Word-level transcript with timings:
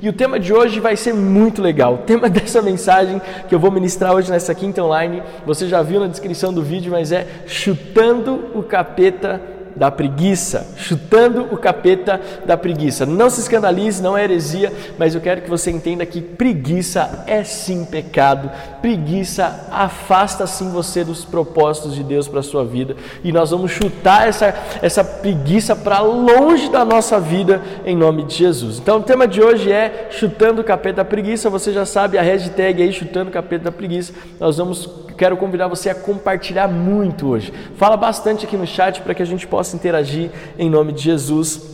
E 0.00 0.08
o 0.08 0.12
tema 0.12 0.38
de 0.38 0.52
hoje 0.52 0.80
vai 0.80 0.96
ser 0.96 1.14
muito 1.14 1.62
legal. 1.62 1.94
O 1.94 1.98
tema 1.98 2.28
dessa 2.30 2.60
mensagem 2.60 3.20
que 3.48 3.54
eu 3.54 3.58
vou 3.58 3.70
ministrar 3.70 4.14
hoje 4.14 4.30
nessa 4.30 4.54
quinta 4.54 4.82
online, 4.82 5.22
você 5.46 5.68
já 5.68 5.82
viu 5.82 6.00
na 6.00 6.06
descrição 6.06 6.52
do 6.52 6.62
vídeo, 6.62 6.92
mas 6.92 7.12
é 7.12 7.26
chutando 7.46 8.50
o 8.54 8.62
capeta 8.62 9.53
da 9.76 9.90
preguiça, 9.90 10.66
chutando 10.76 11.48
o 11.50 11.56
capeta 11.56 12.20
da 12.44 12.56
preguiça. 12.56 13.04
Não 13.04 13.28
se 13.28 13.40
escandalize, 13.40 14.02
não 14.02 14.16
é 14.16 14.24
heresia, 14.24 14.72
mas 14.98 15.14
eu 15.14 15.20
quero 15.20 15.42
que 15.42 15.50
você 15.50 15.70
entenda 15.70 16.06
que 16.06 16.20
preguiça 16.20 17.24
é 17.26 17.42
sim 17.44 17.84
pecado. 17.84 18.50
Preguiça 18.80 19.68
afasta 19.70 20.46
sim 20.46 20.70
você 20.70 21.04
dos 21.04 21.24
propósitos 21.24 21.94
de 21.94 22.02
Deus 22.02 22.28
para 22.28 22.40
a 22.40 22.42
sua 22.42 22.64
vida. 22.64 22.96
E 23.22 23.32
nós 23.32 23.50
vamos 23.50 23.72
chutar 23.72 24.28
essa, 24.28 24.54
essa 24.82 25.02
preguiça 25.02 25.74
para 25.74 26.00
longe 26.00 26.70
da 26.70 26.84
nossa 26.84 27.18
vida 27.18 27.62
em 27.84 27.96
nome 27.96 28.24
de 28.24 28.34
Jesus. 28.34 28.78
Então 28.78 28.98
o 28.98 29.02
tema 29.02 29.26
de 29.26 29.42
hoje 29.42 29.70
é 29.72 30.08
chutando 30.10 30.60
o 30.60 30.64
capeta 30.64 30.96
da 30.96 31.04
preguiça. 31.04 31.50
Você 31.50 31.72
já 31.72 31.84
sabe 31.84 32.18
a 32.18 32.22
hashtag 32.22 32.82
aí, 32.82 32.92
chutando 32.92 33.30
o 33.30 33.32
capeta 33.32 33.64
da 33.64 33.72
preguiça. 33.72 34.12
Nós 34.38 34.56
vamos 34.56 35.03
quero 35.16 35.36
convidar 35.36 35.68
você 35.68 35.90
a 35.90 35.94
compartilhar 35.94 36.68
muito 36.68 37.28
hoje. 37.28 37.52
Fala 37.76 37.96
bastante 37.96 38.44
aqui 38.46 38.56
no 38.56 38.66
chat 38.66 39.00
para 39.00 39.14
que 39.14 39.22
a 39.22 39.26
gente 39.26 39.46
possa 39.46 39.76
interagir 39.76 40.30
em 40.58 40.68
nome 40.70 40.92
de 40.92 41.02
Jesus. 41.02 41.73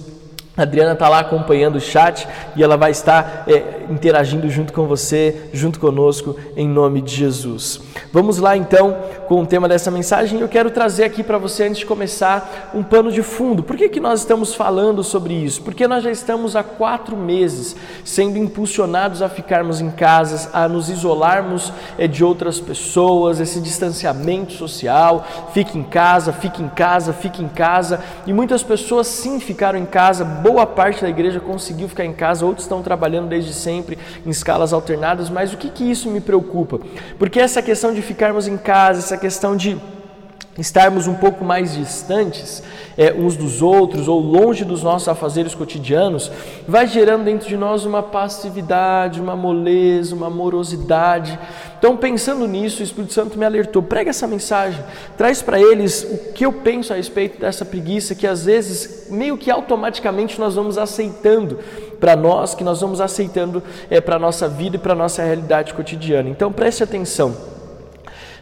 Adriana 0.62 0.92
está 0.92 1.08
lá 1.08 1.20
acompanhando 1.20 1.76
o 1.76 1.80
chat 1.80 2.26
e 2.56 2.62
ela 2.62 2.76
vai 2.76 2.90
estar 2.90 3.44
é, 3.46 3.80
interagindo 3.90 4.48
junto 4.48 4.72
com 4.72 4.86
você, 4.86 5.48
junto 5.52 5.80
conosco, 5.80 6.36
em 6.56 6.68
nome 6.68 7.00
de 7.00 7.14
Jesus. 7.14 7.80
Vamos 8.12 8.38
lá 8.38 8.56
então 8.56 8.96
com 9.28 9.42
o 9.42 9.46
tema 9.46 9.68
dessa 9.68 9.90
mensagem. 9.90 10.40
Eu 10.40 10.48
quero 10.48 10.70
trazer 10.70 11.04
aqui 11.04 11.22
para 11.22 11.38
você, 11.38 11.64
antes 11.64 11.78
de 11.78 11.86
começar, 11.86 12.70
um 12.74 12.82
pano 12.82 13.12
de 13.12 13.22
fundo. 13.22 13.62
Por 13.62 13.76
que, 13.76 13.88
que 13.88 14.00
nós 14.00 14.20
estamos 14.20 14.54
falando 14.54 15.04
sobre 15.04 15.34
isso? 15.34 15.62
Porque 15.62 15.86
nós 15.86 16.02
já 16.02 16.10
estamos 16.10 16.56
há 16.56 16.62
quatro 16.62 17.16
meses 17.16 17.76
sendo 18.04 18.36
impulsionados 18.38 19.22
a 19.22 19.28
ficarmos 19.28 19.80
em 19.80 19.90
casas, 19.90 20.48
a 20.52 20.68
nos 20.68 20.88
isolarmos 20.88 21.72
é, 21.98 22.06
de 22.06 22.24
outras 22.24 22.58
pessoas, 22.58 23.40
esse 23.40 23.60
distanciamento 23.60 24.52
social. 24.52 25.24
Fique 25.52 25.78
em 25.78 25.82
casa, 25.82 26.32
fique 26.32 26.62
em 26.62 26.68
casa, 26.68 27.12
fique 27.12 27.42
em 27.42 27.48
casa. 27.48 28.00
E 28.26 28.32
muitas 28.32 28.62
pessoas 28.62 29.06
sim 29.06 29.38
ficaram 29.40 29.78
em 29.78 29.86
casa, 29.86 30.24
boa 30.50 30.66
parte 30.66 31.02
da 31.02 31.08
igreja 31.08 31.38
conseguiu 31.38 31.88
ficar 31.88 32.04
em 32.04 32.12
casa, 32.12 32.44
outros 32.44 32.64
estão 32.64 32.82
trabalhando 32.82 33.28
desde 33.28 33.52
sempre 33.52 33.96
em 34.26 34.30
escalas 34.30 34.72
alternadas. 34.72 35.30
Mas 35.30 35.52
o 35.52 35.56
que, 35.56 35.70
que 35.70 35.88
isso 35.88 36.10
me 36.10 36.20
preocupa? 36.20 36.80
Porque 37.18 37.38
essa 37.38 37.62
questão 37.62 37.94
de 37.94 38.02
ficarmos 38.02 38.48
em 38.48 38.56
casa, 38.56 38.98
essa 38.98 39.16
questão 39.16 39.56
de 39.56 39.80
estarmos 40.60 41.06
um 41.06 41.14
pouco 41.14 41.44
mais 41.44 41.74
distantes 41.74 42.62
é, 43.00 43.14
uns 43.14 43.34
dos 43.36 43.62
outros 43.62 44.08
ou 44.08 44.20
longe 44.20 44.64
dos 44.64 44.82
nossos 44.82 45.08
afazeres 45.08 45.54
cotidianos, 45.54 46.30
vai 46.68 46.86
gerando 46.86 47.24
dentro 47.24 47.48
de 47.48 47.56
nós 47.56 47.86
uma 47.86 48.02
passividade, 48.02 49.20
uma 49.20 49.34
moleza, 49.34 50.14
uma 50.14 50.28
morosidade. 50.28 51.38
Então, 51.78 51.96
pensando 51.96 52.46
nisso, 52.46 52.80
o 52.80 52.84
Espírito 52.84 53.14
Santo 53.14 53.38
me 53.38 53.44
alertou: 53.44 53.82
prega 53.82 54.10
essa 54.10 54.26
mensagem, 54.26 54.84
traz 55.16 55.40
para 55.40 55.58
eles 55.58 56.02
o 56.02 56.32
que 56.34 56.44
eu 56.44 56.52
penso 56.52 56.92
a 56.92 56.96
respeito 56.96 57.40
dessa 57.40 57.64
preguiça 57.64 58.14
que 58.14 58.26
às 58.26 58.44
vezes, 58.44 59.06
meio 59.10 59.38
que 59.38 59.50
automaticamente, 59.50 60.38
nós 60.38 60.54
vamos 60.54 60.76
aceitando 60.76 61.58
para 61.98 62.14
nós, 62.14 62.54
que 62.54 62.64
nós 62.64 62.80
vamos 62.80 63.00
aceitando 63.00 63.62
é, 63.90 64.00
para 64.00 64.16
a 64.16 64.18
nossa 64.18 64.46
vida 64.46 64.76
e 64.76 64.78
para 64.78 64.92
a 64.92 64.96
nossa 64.96 65.22
realidade 65.22 65.72
cotidiana. 65.72 66.28
Então, 66.28 66.52
preste 66.52 66.82
atenção. 66.82 67.59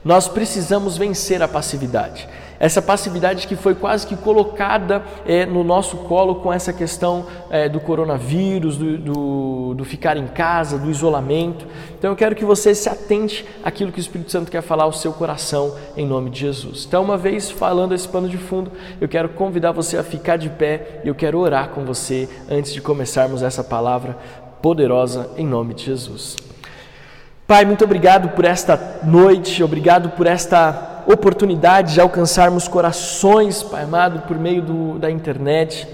Nós 0.09 0.27
precisamos 0.27 0.97
vencer 0.97 1.42
a 1.42 1.47
passividade. 1.47 2.27
Essa 2.59 2.81
passividade 2.81 3.47
que 3.47 3.55
foi 3.55 3.75
quase 3.75 4.06
que 4.06 4.17
colocada 4.17 5.05
é, 5.27 5.45
no 5.45 5.62
nosso 5.62 5.98
colo 5.98 6.37
com 6.37 6.50
essa 6.50 6.73
questão 6.73 7.27
é, 7.50 7.69
do 7.69 7.78
coronavírus, 7.78 8.78
do, 8.78 8.97
do, 8.97 9.75
do, 9.75 9.84
ficar 9.84 10.17
em 10.17 10.27
casa, 10.27 10.78
do 10.78 10.91
isolamento. 10.91 11.67
Então 11.98 12.11
eu 12.11 12.17
quero 12.17 12.34
que 12.34 12.42
você 12.42 12.75
se 12.75 12.89
atente 12.89 13.45
àquilo 13.62 13.92
que 13.92 13.98
o 13.98 14.00
Espírito 14.00 14.33
Santo 14.33 14.50
quer 14.50 14.62
falar 14.62 14.84
ao 14.84 14.95
seu 14.95 15.12
coração 15.12 15.77
em 15.95 16.06
nome 16.06 16.31
de 16.31 16.41
Jesus. 16.41 16.87
Então, 16.89 17.05
uma 17.05 17.19
vez 17.19 17.50
falando 17.50 17.94
esse 17.94 18.09
pano 18.09 18.31
de 18.31 18.38
fundo, 18.38 18.72
eu 18.99 19.09
quero 19.09 19.28
convidar 19.28 19.72
você 19.72 19.99
a 19.99 20.03
ficar 20.03 20.38
de 20.38 20.49
pé 20.49 21.03
e 21.05 21.09
eu 21.09 21.15
quero 21.15 21.38
orar 21.38 21.69
com 21.69 21.84
você 21.84 22.27
antes 22.50 22.72
de 22.72 22.81
começarmos 22.81 23.43
essa 23.43 23.62
palavra 23.62 24.16
poderosa 24.62 25.28
em 25.37 25.47
nome 25.47 25.75
de 25.75 25.84
Jesus. 25.84 26.49
Pai, 27.48 27.64
muito 27.64 27.82
obrigado 27.82 28.28
por 28.36 28.44
esta 28.44 29.00
noite, 29.03 29.64
obrigado 29.64 30.10
por 30.10 30.26
esta 30.26 31.03
oportunidade 31.06 31.94
de 31.94 32.00
alcançarmos 32.03 32.69
corações, 32.69 33.62
Pai 33.62 33.84
amado, 33.84 34.20
por 34.28 34.38
meio 34.38 34.60
do, 34.60 34.98
da 34.98 35.10
internet, 35.10 35.88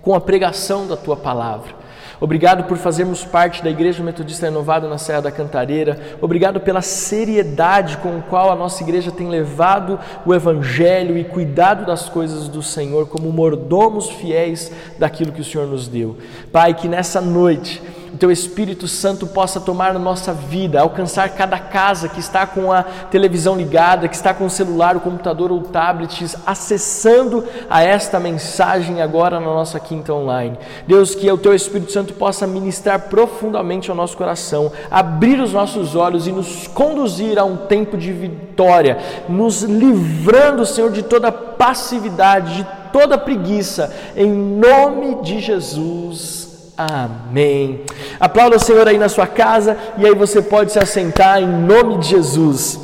com 0.00 0.14
a 0.14 0.20
pregação 0.22 0.86
da 0.86 0.96
Tua 0.96 1.14
palavra. 1.14 1.76
Obrigado 2.18 2.64
por 2.64 2.78
fazermos 2.78 3.22
parte 3.22 3.62
da 3.62 3.68
Igreja 3.68 4.02
Metodista 4.02 4.46
Renovada 4.46 4.88
na 4.88 4.96
Serra 4.96 5.20
da 5.20 5.30
Cantareira. 5.30 6.00
Obrigado 6.22 6.58
pela 6.58 6.80
seriedade 6.80 7.98
com 7.98 8.16
a 8.16 8.22
qual 8.22 8.50
a 8.50 8.56
nossa 8.56 8.82
igreja 8.82 9.12
tem 9.12 9.28
levado 9.28 10.00
o 10.24 10.34
Evangelho 10.34 11.18
e 11.18 11.22
cuidado 11.24 11.84
das 11.84 12.08
coisas 12.08 12.48
do 12.48 12.62
Senhor 12.62 13.06
como 13.08 13.30
mordomos 13.30 14.08
fiéis 14.08 14.72
daquilo 14.98 15.32
que 15.32 15.42
o 15.42 15.44
Senhor 15.44 15.66
nos 15.66 15.86
deu. 15.86 16.16
Pai, 16.50 16.72
que 16.72 16.88
nessa 16.88 17.20
noite 17.20 17.82
o 18.12 18.16
teu 18.16 18.30
Espírito 18.30 18.88
Santo 18.88 19.26
possa 19.26 19.60
tomar 19.60 19.94
a 19.94 19.98
nossa 19.98 20.32
vida, 20.32 20.80
alcançar 20.80 21.28
cada 21.30 21.58
casa 21.58 22.08
que 22.08 22.20
está 22.20 22.46
com 22.46 22.72
a 22.72 22.82
televisão 22.82 23.56
ligada, 23.56 24.08
que 24.08 24.16
está 24.16 24.32
com 24.32 24.46
o 24.46 24.50
celular, 24.50 24.96
o 24.96 25.00
computador 25.00 25.52
ou 25.52 25.58
o 25.58 25.64
tablet, 25.64 26.26
acessando 26.46 27.44
a 27.68 27.82
esta 27.82 28.18
mensagem 28.18 29.02
agora 29.02 29.38
na 29.38 29.46
nossa 29.46 29.78
quinta 29.78 30.12
online. 30.12 30.58
Deus, 30.86 31.14
que 31.14 31.30
o 31.30 31.38
teu 31.38 31.54
Espírito 31.54 31.92
Santo 31.92 32.14
possa 32.14 32.46
ministrar 32.46 33.08
profundamente 33.08 33.90
ao 33.90 33.96
nosso 33.96 34.16
coração, 34.16 34.72
abrir 34.90 35.40
os 35.40 35.52
nossos 35.52 35.94
olhos 35.94 36.26
e 36.26 36.32
nos 36.32 36.66
conduzir 36.68 37.38
a 37.38 37.44
um 37.44 37.56
tempo 37.56 37.96
de 37.96 38.12
vitória, 38.12 38.98
nos 39.28 39.62
livrando, 39.62 40.64
Senhor, 40.64 40.90
de 40.90 41.02
toda 41.02 41.30
passividade, 41.30 42.56
de 42.56 42.66
toda 42.92 43.18
preguiça, 43.18 43.92
em 44.16 44.30
nome 44.30 45.22
de 45.22 45.40
Jesus. 45.40 46.47
Amém. 46.78 47.80
Aplauda 48.20 48.54
o 48.54 48.60
Senhor 48.60 48.86
aí 48.86 48.98
na 48.98 49.08
sua 49.08 49.26
casa 49.26 49.76
e 49.96 50.06
aí 50.06 50.14
você 50.14 50.40
pode 50.40 50.70
se 50.70 50.78
assentar 50.78 51.42
em 51.42 51.48
nome 51.48 51.98
de 51.98 52.10
Jesus. 52.10 52.78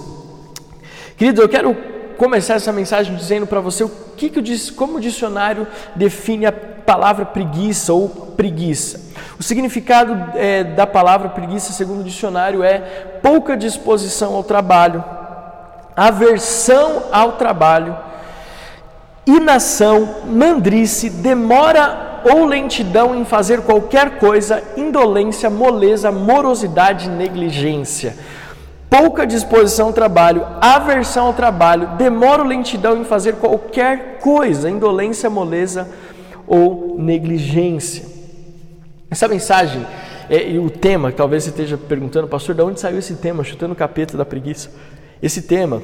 Queridos, 1.16 1.40
eu 1.40 1.48
quero 1.48 1.76
começar 2.18 2.54
essa 2.54 2.72
mensagem 2.72 3.14
dizendo 3.14 3.46
para 3.46 3.60
você 3.60 3.84
o 3.84 3.90
que, 4.16 4.30
que 4.30 4.40
eu 4.40 4.44
como 4.74 4.96
o 4.96 5.00
dicionário 5.00 5.64
define 5.94 6.44
a 6.44 6.50
palavra 6.50 7.24
preguiça 7.24 7.92
ou 7.92 8.08
preguiça. 8.08 9.00
O 9.38 9.44
significado 9.44 10.36
é, 10.36 10.64
da 10.64 10.88
palavra 10.88 11.28
preguiça, 11.28 11.72
segundo 11.72 12.00
o 12.00 12.04
dicionário, 12.04 12.64
é 12.64 12.78
pouca 13.22 13.56
disposição 13.56 14.34
ao 14.34 14.42
trabalho, 14.42 15.04
aversão 15.94 17.04
ao 17.12 17.32
trabalho, 17.32 17.96
inação, 19.24 20.16
mandrice, 20.26 21.08
demora 21.08 22.13
ou 22.24 22.44
lentidão 22.44 23.14
em 23.14 23.24
fazer 23.24 23.62
qualquer 23.62 24.18
coisa, 24.18 24.62
indolência, 24.76 25.50
moleza, 25.50 26.10
morosidade, 26.10 27.08
negligência. 27.08 28.16
Pouca 28.88 29.26
disposição 29.26 29.88
ao 29.88 29.92
trabalho, 29.92 30.46
aversão 30.60 31.26
ao 31.26 31.34
trabalho, 31.34 31.96
demora 31.98 32.42
ou 32.42 32.48
lentidão 32.48 32.96
em 32.96 33.04
fazer 33.04 33.34
qualquer 33.34 34.18
coisa, 34.20 34.70
indolência, 34.70 35.28
moleza 35.28 35.88
ou 36.46 36.96
negligência. 36.98 38.04
Essa 39.10 39.28
mensagem 39.28 39.84
é, 40.28 40.50
e 40.50 40.58
o 40.58 40.70
tema, 40.70 41.12
talvez 41.12 41.44
você 41.44 41.50
esteja 41.50 41.76
perguntando, 41.76 42.26
pastor, 42.26 42.54
de 42.54 42.62
onde 42.62 42.80
saiu 42.80 42.98
esse 42.98 43.14
tema, 43.14 43.44
chutando 43.44 43.72
o 43.72 43.76
capeta 43.76 44.16
da 44.16 44.24
preguiça? 44.24 44.70
Esse 45.22 45.42
tema 45.42 45.82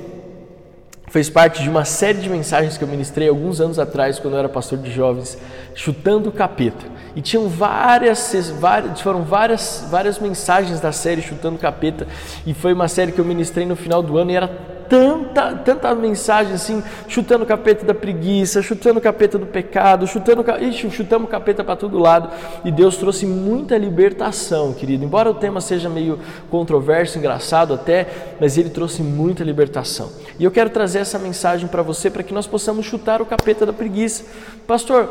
fez 1.11 1.29
parte 1.29 1.63
de 1.63 1.69
uma 1.69 1.85
série 1.85 2.19
de 2.19 2.31
mensagens 2.31 2.79
que 2.79 2.85
eu 2.85 2.89
ministrei 2.89 3.29
alguns 3.29 3.61
anos 3.61 3.79
atrás, 3.79 4.19
quando 4.19 4.35
eu 4.35 4.39
era 4.39 4.49
pastor 4.49 4.79
de 4.79 4.91
jovens, 4.93 5.37
chutando 5.75 6.29
o 6.29 6.33
capeta. 6.33 6.87
E 7.17 7.21
tinham 7.21 7.49
várias, 7.49 8.33
várias, 8.61 9.01
foram 9.01 9.23
várias, 9.23 9.87
várias 9.91 10.21
mensagens 10.21 10.81
da 10.81 10.93
série 10.93 11.21
chutando 11.21 11.57
o 11.57 11.59
capeta. 11.59 12.07
E 12.47 12.55
foi 12.55 12.73
uma 12.73 12.87
série 12.87 13.11
que 13.11 13.21
eu 13.21 13.25
ministrei 13.25 13.67
no 13.67 13.75
final 13.75 14.03
do 14.03 14.17
ano 14.17 14.31
e 14.31 14.37
era 14.37 14.49
tanta, 14.91 15.55
tanta 15.55 15.95
mensagem 15.95 16.53
assim, 16.53 16.83
chutando 17.07 17.45
o 17.45 17.47
capeta 17.47 17.87
da 17.87 17.95
preguiça, 17.95 18.61
chutando 18.61 18.99
o 18.99 19.03
capeta 19.03 19.39
do 19.39 19.47
pecado, 19.47 20.05
chutando, 20.09 20.45
ixi, 20.61 20.91
chutamos 20.91 21.29
o 21.29 21.31
capeta 21.31 21.63
para 21.63 21.77
todo 21.77 21.97
lado. 21.97 22.29
E 22.65 22.73
Deus 22.73 22.97
trouxe 22.97 23.25
muita 23.25 23.79
libertação, 23.79 24.75
querido. 24.75 25.05
Embora 25.05 25.31
o 25.31 25.35
tema 25.35 25.61
seja 25.61 25.89
meio 25.89 26.19
controverso, 26.51 27.19
engraçado 27.19 27.73
até, 27.73 28.35
mas 28.41 28.59
ele 28.59 28.69
trouxe 28.69 29.01
muita 29.01 29.45
libertação. 29.45 30.11
E 30.37 30.43
eu 30.45 30.51
quero 30.51 30.69
trazer 30.71 30.99
essa 30.99 31.19
mensagem 31.19 31.69
para 31.69 31.83
você 31.83 32.11
para 32.11 32.25
que 32.25 32.35
nós 32.35 32.49
possamos 32.49 32.85
chutar 32.85 33.23
o 33.23 33.27
capeta 33.27 33.65
da 33.65 33.73
preguiça. 33.73 34.25
Pastor, 34.67 35.09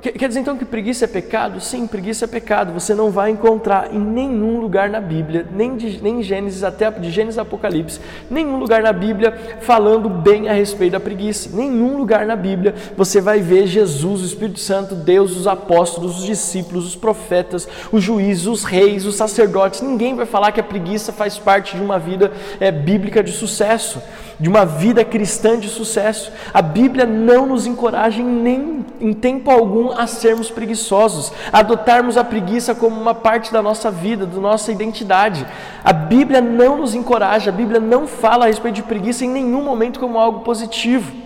Quer 0.00 0.28
dizer 0.28 0.40
então 0.40 0.56
que 0.56 0.64
preguiça 0.64 1.04
é 1.04 1.08
pecado? 1.08 1.60
Sim, 1.60 1.86
preguiça 1.86 2.24
é 2.24 2.28
pecado. 2.28 2.72
Você 2.72 2.94
não 2.94 3.10
vai 3.10 3.30
encontrar 3.30 3.92
em 3.92 3.98
nenhum 3.98 4.60
lugar 4.60 4.88
na 4.88 5.00
Bíblia, 5.00 5.46
nem, 5.52 5.76
de, 5.76 6.02
nem 6.02 6.22
Gênesis 6.22 6.64
até 6.64 6.90
de 6.90 7.10
Gênesis 7.10 7.38
Apocalipse, 7.38 8.00
nenhum 8.30 8.58
lugar 8.58 8.82
na 8.82 8.92
Bíblia 8.92 9.32
falando 9.60 10.08
bem 10.08 10.48
a 10.48 10.52
respeito 10.52 10.92
da 10.92 11.00
preguiça. 11.00 11.50
Nenhum 11.52 11.96
lugar 11.96 12.26
na 12.26 12.36
Bíblia 12.36 12.74
você 12.96 13.20
vai 13.20 13.40
ver 13.40 13.66
Jesus, 13.66 14.22
o 14.22 14.26
Espírito 14.26 14.60
Santo, 14.60 14.94
Deus, 14.94 15.36
os 15.36 15.46
apóstolos, 15.46 16.18
os 16.18 16.24
discípulos, 16.24 16.86
os 16.86 16.96
profetas, 16.96 17.68
os 17.92 18.02
juízes, 18.02 18.46
os 18.46 18.64
reis, 18.64 19.06
os 19.06 19.14
sacerdotes. 19.14 19.80
Ninguém 19.80 20.14
vai 20.14 20.26
falar 20.26 20.52
que 20.52 20.60
a 20.60 20.64
preguiça 20.64 21.12
faz 21.12 21.38
parte 21.38 21.76
de 21.76 21.82
uma 21.82 21.98
vida 21.98 22.32
é, 22.60 22.70
bíblica 22.70 23.22
de 23.22 23.32
sucesso 23.32 24.00
de 24.38 24.48
uma 24.48 24.64
vida 24.64 25.04
cristã 25.04 25.58
de 25.58 25.68
sucesso. 25.68 26.32
A 26.52 26.60
Bíblia 26.60 27.06
não 27.06 27.46
nos 27.46 27.66
encoraja 27.66 28.20
em, 28.20 28.24
nem, 28.24 28.86
em 29.00 29.12
tempo 29.12 29.50
algum 29.50 29.90
a 29.92 30.06
sermos 30.06 30.50
preguiçosos, 30.50 31.32
a 31.52 31.60
adotarmos 31.60 32.16
a 32.16 32.24
preguiça 32.24 32.74
como 32.74 33.00
uma 33.00 33.14
parte 33.14 33.52
da 33.52 33.62
nossa 33.62 33.90
vida, 33.90 34.26
da 34.26 34.40
nossa 34.40 34.72
identidade. 34.72 35.46
A 35.84 35.92
Bíblia 35.92 36.40
não 36.40 36.78
nos 36.78 36.94
encoraja, 36.94 37.50
a 37.50 37.54
Bíblia 37.54 37.80
não 37.80 38.06
fala 38.06 38.44
a 38.44 38.48
respeito 38.48 38.76
de 38.76 38.82
preguiça 38.82 39.24
em 39.24 39.30
nenhum 39.30 39.62
momento 39.62 40.00
como 40.00 40.18
algo 40.18 40.40
positivo. 40.40 41.24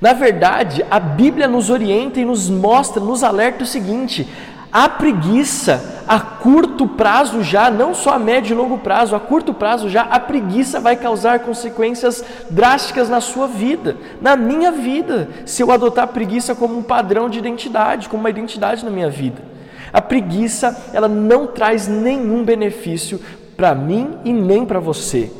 Na 0.00 0.12
verdade, 0.12 0.84
a 0.90 0.98
Bíblia 0.98 1.46
nos 1.46 1.70
orienta 1.70 2.18
e 2.18 2.24
nos 2.24 2.50
mostra, 2.50 3.00
nos 3.00 3.22
alerta 3.22 3.62
o 3.62 3.66
seguinte: 3.66 4.28
a 4.72 4.88
preguiça, 4.88 6.02
a 6.08 6.18
curto 6.18 6.88
prazo 6.88 7.42
já, 7.42 7.70
não 7.70 7.94
só 7.94 8.14
a 8.14 8.18
médio 8.18 8.54
e 8.54 8.56
longo 8.56 8.78
prazo, 8.78 9.14
a 9.14 9.20
curto 9.20 9.52
prazo 9.52 9.90
já, 9.90 10.02
a 10.02 10.18
preguiça 10.18 10.80
vai 10.80 10.96
causar 10.96 11.40
consequências 11.40 12.24
drásticas 12.48 13.10
na 13.10 13.20
sua 13.20 13.46
vida, 13.46 13.98
na 14.20 14.34
minha 14.34 14.72
vida, 14.72 15.28
se 15.44 15.62
eu 15.62 15.70
adotar 15.70 16.04
a 16.04 16.06
preguiça 16.06 16.54
como 16.54 16.78
um 16.78 16.82
padrão 16.82 17.28
de 17.28 17.38
identidade, 17.38 18.08
como 18.08 18.22
uma 18.22 18.30
identidade 18.30 18.82
na 18.82 18.90
minha 18.90 19.10
vida. 19.10 19.42
A 19.92 20.00
preguiça, 20.00 20.90
ela 20.94 21.08
não 21.08 21.46
traz 21.46 21.86
nenhum 21.86 22.42
benefício 22.42 23.20
para 23.54 23.74
mim 23.74 24.16
e 24.24 24.32
nem 24.32 24.64
para 24.64 24.80
você. 24.80 25.30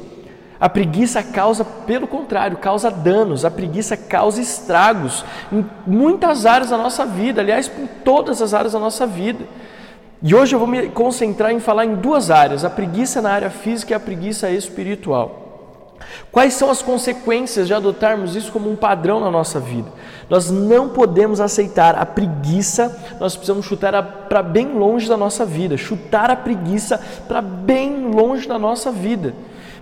A 0.63 0.69
preguiça 0.69 1.25
causa, 1.25 1.65
pelo 1.65 2.07
contrário, 2.07 2.57
causa 2.57 2.89
danos, 2.89 3.45
a 3.45 3.51
preguiça 3.51 3.97
causa 3.97 4.41
estragos 4.41 5.25
em 5.51 5.67
muitas 5.85 6.47
áreas 6.47 6.71
da 6.71 6.79
nossa 6.79 7.05
vida, 7.05 7.41
aliás, 7.41 7.69
em 7.77 7.89
todas 8.05 8.41
as 8.41 8.55
áreas 8.55 8.73
da 8.73 8.79
nossa 8.79 9.05
vida. 9.05 9.45
E 10.23 10.33
hoje 10.33 10.55
eu 10.55 10.61
vou 10.61 10.69
me 10.69 10.89
concentrar 10.91 11.51
em 11.51 11.59
falar 11.59 11.85
em 11.85 11.97
duas 11.97 12.31
áreas: 12.31 12.65
a 12.65 12.71
preguiça 12.71 13.21
na 13.21 13.33
área 13.33 13.51
física 13.51 13.93
e 13.93 13.97
a 13.97 13.99
preguiça 13.99 14.49
espiritual. 14.51 15.41
Quais 16.31 16.55
são 16.55 16.71
as 16.71 16.81
consequências 16.81 17.67
de 17.67 17.75
adotarmos 17.75 18.37
isso 18.37 18.53
como 18.53 18.71
um 18.71 18.77
padrão 18.77 19.19
na 19.19 19.33
nossa 19.33 19.59
vida? 19.59 19.91
Nós 20.31 20.49
não 20.49 20.91
podemos 20.91 21.41
aceitar 21.41 21.97
a 21.97 22.07
preguiça, 22.07 23.17
nós 23.19 23.35
precisamos 23.35 23.67
chutar 23.67 24.01
para 24.29 24.45
bem 24.45 24.75
longe 24.75 25.09
da 25.09 25.17
nossa 25.17 25.45
vida, 25.45 25.77
chutar 25.77 26.31
a 26.31 26.37
preguiça 26.37 27.01
para 27.27 27.41
bem 27.43 28.13
longe 28.13 28.47
da 28.47 28.61
nossa 28.61 28.93
vida. 28.93 29.35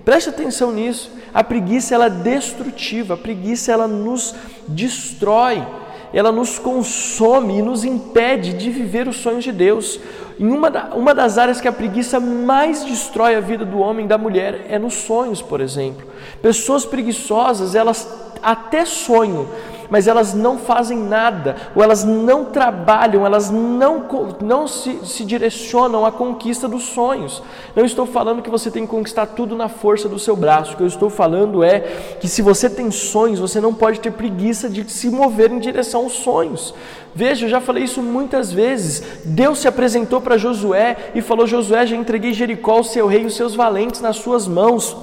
Preste 0.05 0.31
atenção 0.31 0.73
nisso. 0.73 1.11
A 1.32 1.44
preguiça 1.44 1.94
ela 1.94 2.06
é 2.06 2.11
destrutiva, 2.11 3.14
a 3.14 3.17
preguiça 3.17 3.73
ela 3.73 3.87
nos 3.87 4.35
destrói, 4.67 5.64
ela 6.12 6.32
nos 6.32 6.58
consome 6.58 7.58
e 7.58 7.62
nos 7.62 7.85
impede 7.85 8.52
de 8.55 8.70
viver 8.70 9.06
os 9.06 9.17
sonhos 9.17 9.44
de 9.44 9.52
Deus. 9.52 10.00
Em 10.38 10.50
uma, 10.50 10.70
da, 10.70 10.94
uma 10.94 11.14
das 11.14 11.38
áreas 11.38 11.61
que 11.61 11.69
a 11.69 11.73
preguiça 11.73 12.19
mais 12.19 12.82
destrói 12.82 13.37
a 13.37 13.41
vida 13.41 13.64
do 13.64 13.79
homem 13.79 14.06
e 14.06 14.08
da 14.08 14.19
mulher 14.19 14.67
é 14.69 14.79
nos 14.79 14.94
sonhos, 14.94 15.41
por 15.43 15.61
exemplo. 15.61 16.06
Pessoas 16.43 16.85
preguiçosas, 16.85 17.75
elas 17.75 18.08
até 18.43 18.85
sonham, 18.85 19.46
mas 19.90 20.06
elas 20.06 20.32
não 20.32 20.56
fazem 20.56 20.96
nada, 20.96 21.56
ou 21.75 21.82
elas 21.82 22.04
não 22.04 22.46
trabalham, 22.46 23.26
elas 23.26 23.50
não, 23.50 24.06
não 24.40 24.66
se, 24.66 25.00
se 25.04 25.25
direcionam 25.25 26.06
à 26.06 26.12
conquista 26.12 26.69
dos 26.69 26.84
sonhos. 26.84 27.42
Não 27.75 27.84
estou 27.84 28.06
falando 28.06 28.42
que 28.42 28.50
você 28.50 28.70
tem 28.70 28.84
que 28.84 28.90
conquistar 28.90 29.26
tudo 29.26 29.56
na 29.56 29.69
força 29.69 30.08
do 30.08 30.19
seu 30.19 30.37
braço, 30.37 30.75
o 30.75 30.76
que 30.76 30.82
eu 30.82 30.87
estou 30.87 31.10
falando 31.10 31.64
é 31.64 31.81
que 32.20 32.28
se 32.28 32.40
você 32.40 32.70
tem 32.70 32.90
sonhos, 32.90 33.40
você 33.40 33.60
não 33.60 33.75
pode 33.75 34.00
ter 34.00 34.12
preguiça 34.12 34.69
de 34.69 34.90
se 34.90 35.10
mover 35.10 35.50
em 35.50 35.58
direção 35.58 36.04
aos 36.04 36.12
sonhos. 36.12 36.72
Veja, 37.14 37.46
eu 37.46 37.50
já 37.50 37.60
falei 37.60 37.84
isso 37.84 38.02
muitas 38.02 38.52
vezes. 38.52 39.02
Deus 39.25 39.58
se 39.58 39.69
apresentou 39.69 40.20
para 40.20 40.38
Josué 40.38 41.10
e 41.14 41.20
falou: 41.20 41.46
Josué, 41.46 41.86
já 41.86 41.96
entreguei 41.96 42.32
Jericó, 42.32 42.81
o 42.81 42.84
seu 42.84 43.06
rei 43.06 43.22
e 43.22 43.26
os 43.26 43.34
seus 43.34 43.54
valentes 43.54 44.00
nas 44.00 44.16
suas 44.16 44.46
mãos. 44.46 44.96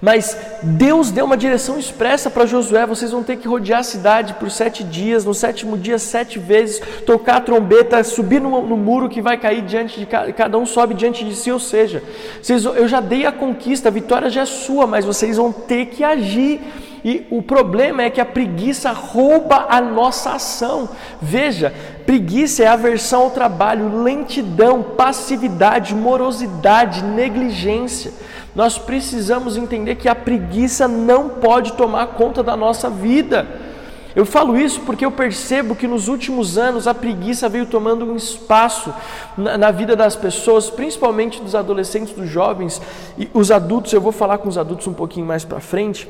Mas 0.00 0.36
Deus 0.62 1.10
deu 1.10 1.24
uma 1.24 1.36
direção 1.36 1.78
expressa 1.78 2.30
para 2.30 2.46
Josué: 2.46 2.86
vocês 2.86 3.10
vão 3.10 3.22
ter 3.22 3.36
que 3.36 3.48
rodear 3.48 3.80
a 3.80 3.84
cidade 3.84 4.34
por 4.34 4.50
sete 4.50 4.82
dias, 4.84 5.24
no 5.24 5.34
sétimo 5.34 5.76
dia, 5.76 5.98
sete 5.98 6.38
vezes, 6.38 6.80
tocar 7.06 7.36
a 7.36 7.40
trombeta, 7.40 8.02
subir 8.04 8.40
no, 8.40 8.62
no 8.62 8.76
muro 8.76 9.08
que 9.08 9.22
vai 9.22 9.36
cair 9.38 9.62
diante 9.62 9.98
de 9.98 10.06
cada, 10.06 10.32
cada 10.32 10.58
um 10.58 10.66
sobe 10.66 10.94
diante 10.94 11.24
de 11.24 11.34
si. 11.34 11.50
Ou 11.50 11.60
seja, 11.60 12.02
vocês, 12.40 12.64
eu 12.64 12.88
já 12.88 13.00
dei 13.00 13.26
a 13.26 13.32
conquista, 13.32 13.88
a 13.88 13.92
vitória 13.92 14.28
já 14.28 14.42
é 14.42 14.46
sua, 14.46 14.86
mas 14.86 15.04
vocês 15.04 15.36
vão 15.36 15.52
ter 15.52 15.86
que 15.86 16.02
agir. 16.04 16.60
E 17.04 17.26
o 17.30 17.42
problema 17.42 18.02
é 18.02 18.08
que 18.08 18.20
a 18.20 18.24
preguiça 18.24 18.90
rouba 18.90 19.66
a 19.68 19.78
nossa 19.78 20.30
ação. 20.30 20.88
Veja, 21.20 21.74
preguiça 22.06 22.62
é 22.62 22.66
aversão 22.66 23.22
ao 23.22 23.30
trabalho, 23.30 24.02
lentidão, 24.02 24.82
passividade, 24.82 25.94
morosidade, 25.94 27.04
negligência. 27.04 28.10
Nós 28.54 28.78
precisamos 28.78 29.56
entender 29.56 29.96
que 29.96 30.08
a 30.08 30.14
preguiça 30.14 30.86
não 30.86 31.28
pode 31.28 31.72
tomar 31.72 32.08
conta 32.08 32.42
da 32.42 32.56
nossa 32.56 32.88
vida. 32.88 33.46
Eu 34.14 34.24
falo 34.24 34.56
isso 34.56 34.82
porque 34.82 35.04
eu 35.04 35.10
percebo 35.10 35.74
que 35.74 35.88
nos 35.88 36.06
últimos 36.06 36.56
anos 36.56 36.86
a 36.86 36.94
preguiça 36.94 37.48
veio 37.48 37.66
tomando 37.66 38.04
um 38.04 38.14
espaço 38.14 38.94
na, 39.36 39.58
na, 39.58 39.70
vida 39.72 39.96
das 39.96 40.14
pessoas, 40.14 40.70
principalmente 40.70 41.42
dos 41.42 41.56
adolescentes, 41.56 42.14
dos 42.14 42.28
jovens 42.28 42.80
e 43.18 43.28
os 43.34 43.50
adultos. 43.50 43.92
Eu 43.92 44.00
vou 44.00 44.12
falar 44.12 44.38
com 44.38 44.48
os 44.48 44.56
adultos 44.56 44.86
um 44.86 44.94
pouquinho 44.94 45.26
mais 45.26 45.44
para 45.44 45.58
frente. 45.58 46.08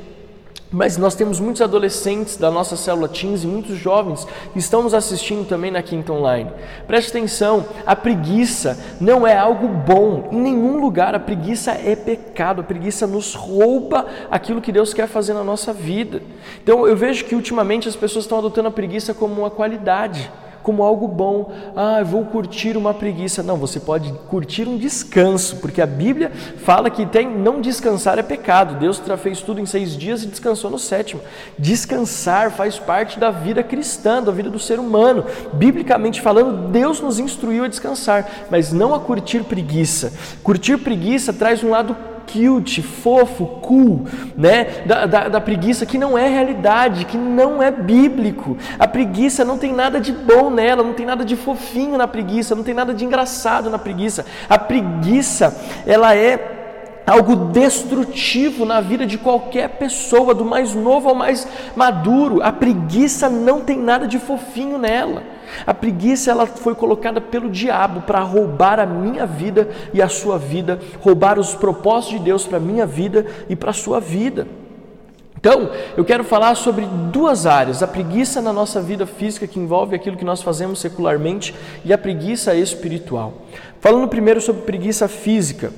Mas 0.71 0.97
nós 0.97 1.15
temos 1.15 1.39
muitos 1.39 1.61
adolescentes 1.61 2.37
da 2.37 2.49
nossa 2.49 2.75
célula 2.75 3.07
Teens 3.07 3.43
e 3.43 3.47
muitos 3.47 3.77
jovens 3.77 4.27
que 4.51 4.59
estão 4.59 4.83
nos 4.83 4.93
assistindo 4.93 5.47
também 5.47 5.71
na 5.71 5.81
Quinta 5.81 6.11
Online. 6.11 6.51
Preste 6.87 7.09
atenção, 7.09 7.65
a 7.85 7.95
preguiça 7.95 8.77
não 8.99 9.25
é 9.25 9.37
algo 9.37 9.67
bom. 9.67 10.27
Em 10.31 10.41
nenhum 10.41 10.81
lugar 10.81 11.15
a 11.15 11.19
preguiça 11.19 11.71
é 11.71 11.95
pecado. 11.95 12.61
A 12.61 12.63
preguiça 12.63 13.05
nos 13.05 13.35
rouba 13.35 14.05
aquilo 14.29 14.61
que 14.61 14.71
Deus 14.71 14.93
quer 14.93 15.07
fazer 15.07 15.33
na 15.33 15.43
nossa 15.43 15.71
vida. 15.71 16.21
Então 16.61 16.87
eu 16.87 16.95
vejo 16.95 17.25
que 17.25 17.35
ultimamente 17.35 17.87
as 17.87 17.95
pessoas 17.95 18.25
estão 18.25 18.39
adotando 18.39 18.67
a 18.67 18.71
preguiça 18.71 19.13
como 19.13 19.41
uma 19.41 19.51
qualidade 19.51 20.29
como 20.65 20.81
algo 20.81 21.07
bom. 21.07 21.51
Ah, 21.75 21.99
eu 21.99 22.05
vou 22.05 22.25
curtir 22.25 22.75
uma 22.75 22.91
preguiça. 22.91 23.43
Não, 23.43 23.55
você 23.55 23.79
pode 23.79 24.11
curtir 24.27 24.67
um 24.67 24.77
descanso, 24.77 25.57
porque 25.57 25.79
a 25.79 25.85
Bíblia 25.85 26.31
fala 26.57 26.89
que 26.89 27.05
tem, 27.05 27.29
não 27.29 27.61
descansar 27.61 28.17
é 28.17 28.23
pecado. 28.23 28.79
Deus 28.79 28.99
fez 29.21 29.41
tudo 29.41 29.61
em 29.61 29.65
seis 29.67 29.95
dias 29.95 30.23
e 30.23 30.27
descansou 30.27 30.71
no 30.71 30.79
sétimo. 30.79 31.21
Descansar 31.57 32.49
faz 32.49 32.79
parte 32.79 33.19
da 33.19 33.29
vida 33.29 33.61
cristã, 33.61 34.23
da 34.23 34.31
vida 34.31 34.49
do 34.49 34.57
ser 34.57 34.79
humano. 34.79 35.23
Biblicamente 35.53 36.19
falando, 36.19 36.71
Deus 36.71 36.99
nos 36.99 37.19
instruiu 37.19 37.65
a 37.65 37.67
descansar, 37.67 38.47
mas 38.49 38.73
não 38.73 38.95
a 38.95 38.99
curtir 38.99 39.43
preguiça. 39.43 40.11
Curtir 40.41 40.77
preguiça 40.77 41.31
traz 41.31 41.63
um 41.63 41.69
lado 41.69 41.95
cute, 42.31 42.81
fofo, 42.81 43.45
cool, 43.61 44.05
né? 44.35 44.83
Da, 44.85 45.05
da, 45.05 45.29
da, 45.29 45.41
preguiça 45.41 45.85
que 45.85 45.97
não 45.97 46.17
é 46.17 46.27
realidade, 46.27 47.05
que 47.05 47.17
não 47.17 47.61
é 47.61 47.71
bíblico. 47.71 48.57
A 48.77 48.87
preguiça 48.87 49.45
não 49.45 49.57
tem 49.57 49.73
nada 49.73 49.99
de 49.99 50.11
bom 50.11 50.49
nela, 50.49 50.83
não 50.83 50.93
tem 50.93 51.05
nada 51.05 51.23
de 51.23 51.35
fofinho 51.35 51.97
na 51.97 52.07
preguiça, 52.07 52.55
não 52.55 52.63
tem 52.63 52.73
nada 52.73 52.93
de 52.93 53.05
engraçado 53.05 53.69
na 53.69 53.77
preguiça. 53.77 54.25
A 54.49 54.57
preguiça, 54.57 55.55
ela 55.85 56.15
é 56.15 56.55
algo 57.05 57.35
destrutivo 57.35 58.65
na 58.65 58.81
vida 58.81 59.05
de 59.05 59.17
qualquer 59.17 59.69
pessoa, 59.69 60.33
do 60.33 60.43
mais 60.43 60.73
novo 60.73 61.09
ao 61.09 61.15
mais 61.15 61.47
maduro. 61.75 62.41
A 62.41 62.51
preguiça 62.51 63.29
não 63.29 63.61
tem 63.61 63.77
nada 63.77 64.07
de 64.07 64.17
fofinho 64.19 64.77
nela. 64.77 65.34
A 65.65 65.73
preguiça 65.73 66.31
ela 66.31 66.45
foi 66.45 66.75
colocada 66.75 67.19
pelo 67.19 67.49
diabo 67.49 68.01
para 68.01 68.19
roubar 68.19 68.79
a 68.79 68.85
minha 68.85 69.25
vida 69.25 69.69
e 69.93 70.01
a 70.01 70.07
sua 70.07 70.37
vida, 70.37 70.79
roubar 70.99 71.39
os 71.39 71.55
propósitos 71.55 72.19
de 72.19 72.25
Deus 72.25 72.45
para 72.45 72.57
a 72.57 72.61
minha 72.61 72.85
vida 72.85 73.25
e 73.49 73.55
para 73.55 73.69
a 73.69 73.73
sua 73.73 73.99
vida. 73.99 74.47
Então, 75.45 75.69
eu 75.95 76.03
quero 76.03 76.23
falar 76.23 76.55
sobre 76.55 76.87
duas 77.11 77.45
áreas: 77.45 77.83
a 77.83 77.87
preguiça 77.87 78.41
na 78.41 78.51
nossa 78.51 78.81
vida 78.81 79.05
física, 79.05 79.45
que 79.45 79.59
envolve 79.59 79.95
aquilo 79.95 80.17
que 80.17 80.25
nós 80.25 80.41
fazemos 80.41 80.79
secularmente, 80.79 81.53
e 81.83 81.93
a 81.93 81.97
preguiça 81.99 82.55
espiritual. 82.55 83.33
Falando 83.79 84.07
primeiro 84.07 84.41
sobre 84.41 84.63
preguiça 84.63 85.07
física. 85.07 85.71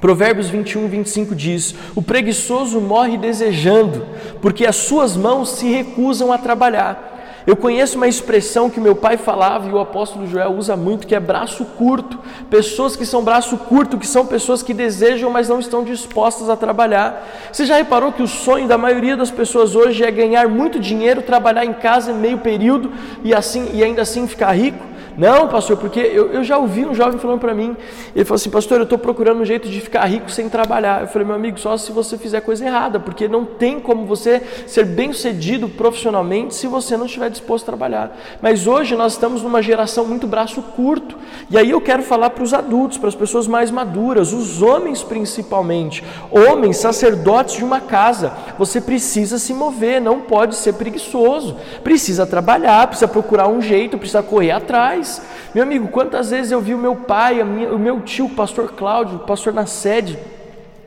Provérbios 0.00 0.48
21, 0.48 0.86
25 0.86 1.34
diz: 1.34 1.74
O 1.96 2.02
preguiçoso 2.02 2.80
morre 2.80 3.16
desejando, 3.16 4.06
porque 4.40 4.64
as 4.64 4.76
suas 4.76 5.16
mãos 5.16 5.48
se 5.50 5.68
recusam 5.68 6.32
a 6.32 6.38
trabalhar. 6.38 7.15
Eu 7.46 7.54
conheço 7.54 7.96
uma 7.96 8.08
expressão 8.08 8.68
que 8.68 8.80
meu 8.80 8.96
pai 8.96 9.16
falava 9.16 9.68
e 9.68 9.72
o 9.72 9.78
apóstolo 9.78 10.26
Joel 10.26 10.56
usa 10.56 10.76
muito, 10.76 11.06
que 11.06 11.14
é 11.14 11.20
braço 11.20 11.64
curto. 11.64 12.18
Pessoas 12.50 12.96
que 12.96 13.06
são 13.06 13.22
braço 13.22 13.56
curto, 13.56 13.96
que 13.98 14.06
são 14.06 14.26
pessoas 14.26 14.64
que 14.64 14.74
desejam, 14.74 15.30
mas 15.30 15.48
não 15.48 15.60
estão 15.60 15.84
dispostas 15.84 16.50
a 16.50 16.56
trabalhar. 16.56 17.24
Você 17.52 17.64
já 17.64 17.76
reparou 17.76 18.10
que 18.10 18.22
o 18.22 18.26
sonho 18.26 18.66
da 18.66 18.76
maioria 18.76 19.16
das 19.16 19.30
pessoas 19.30 19.76
hoje 19.76 20.02
é 20.02 20.10
ganhar 20.10 20.48
muito 20.48 20.80
dinheiro, 20.80 21.22
trabalhar 21.22 21.64
em 21.64 21.72
casa 21.72 22.10
em 22.10 22.16
meio 22.16 22.38
período 22.38 22.92
e 23.22 23.32
assim 23.32 23.70
e 23.72 23.84
ainda 23.84 24.02
assim 24.02 24.26
ficar 24.26 24.50
rico? 24.50 24.95
Não, 25.16 25.48
pastor, 25.48 25.76
porque 25.78 25.98
eu, 26.00 26.32
eu 26.32 26.44
já 26.44 26.58
ouvi 26.58 26.84
um 26.84 26.94
jovem 26.94 27.18
falando 27.18 27.40
para 27.40 27.54
mim, 27.54 27.74
ele 28.14 28.24
falou 28.24 28.36
assim, 28.36 28.50
pastor, 28.50 28.78
eu 28.78 28.84
estou 28.84 28.98
procurando 28.98 29.40
um 29.40 29.44
jeito 29.44 29.68
de 29.68 29.80
ficar 29.80 30.04
rico 30.04 30.30
sem 30.30 30.48
trabalhar. 30.48 31.00
Eu 31.02 31.08
falei, 31.08 31.26
meu 31.26 31.36
amigo, 31.36 31.58
só 31.58 31.76
se 31.76 31.90
você 31.90 32.18
fizer 32.18 32.40
coisa 32.42 32.64
errada, 32.66 33.00
porque 33.00 33.26
não 33.26 33.44
tem 33.44 33.80
como 33.80 34.04
você 34.04 34.42
ser 34.66 34.84
bem 34.84 35.12
sucedido 35.12 35.68
profissionalmente 35.68 36.54
se 36.54 36.66
você 36.66 36.96
não 36.96 37.06
estiver 37.06 37.30
disposto 37.30 37.64
a 37.64 37.66
trabalhar. 37.66 38.16
Mas 38.42 38.66
hoje 38.66 38.94
nós 38.94 39.12
estamos 39.12 39.42
numa 39.42 39.62
geração 39.62 40.04
muito 40.04 40.26
braço 40.26 40.60
curto, 40.60 41.16
e 41.48 41.56
aí 41.56 41.70
eu 41.70 41.80
quero 41.80 42.02
falar 42.02 42.30
para 42.30 42.44
os 42.44 42.52
adultos, 42.52 42.98
para 42.98 43.08
as 43.08 43.14
pessoas 43.14 43.46
mais 43.46 43.70
maduras, 43.70 44.32
os 44.32 44.60
homens 44.60 45.02
principalmente, 45.02 46.04
homens, 46.30 46.76
sacerdotes 46.76 47.56
de 47.56 47.64
uma 47.64 47.80
casa, 47.80 48.32
você 48.58 48.80
precisa 48.80 49.38
se 49.38 49.54
mover, 49.54 50.00
não 50.00 50.20
pode 50.20 50.56
ser 50.56 50.74
preguiçoso, 50.74 51.56
precisa 51.82 52.26
trabalhar, 52.26 52.86
precisa 52.86 53.08
procurar 53.08 53.48
um 53.48 53.62
jeito, 53.62 53.96
precisa 53.96 54.22
correr 54.22 54.50
atrás. 54.50 55.05
Meu 55.54 55.62
amigo, 55.62 55.88
quantas 55.88 56.30
vezes 56.30 56.52
eu 56.52 56.60
vi 56.60 56.74
o 56.74 56.78
meu 56.78 56.96
pai, 56.96 57.42
minha, 57.44 57.70
o 57.70 57.78
meu 57.78 58.00
tio, 58.00 58.26
o 58.26 58.30
pastor 58.30 58.72
Cláudio, 58.72 59.16
o 59.16 59.20
pastor 59.20 59.52
na 59.52 59.66
sede, 59.66 60.18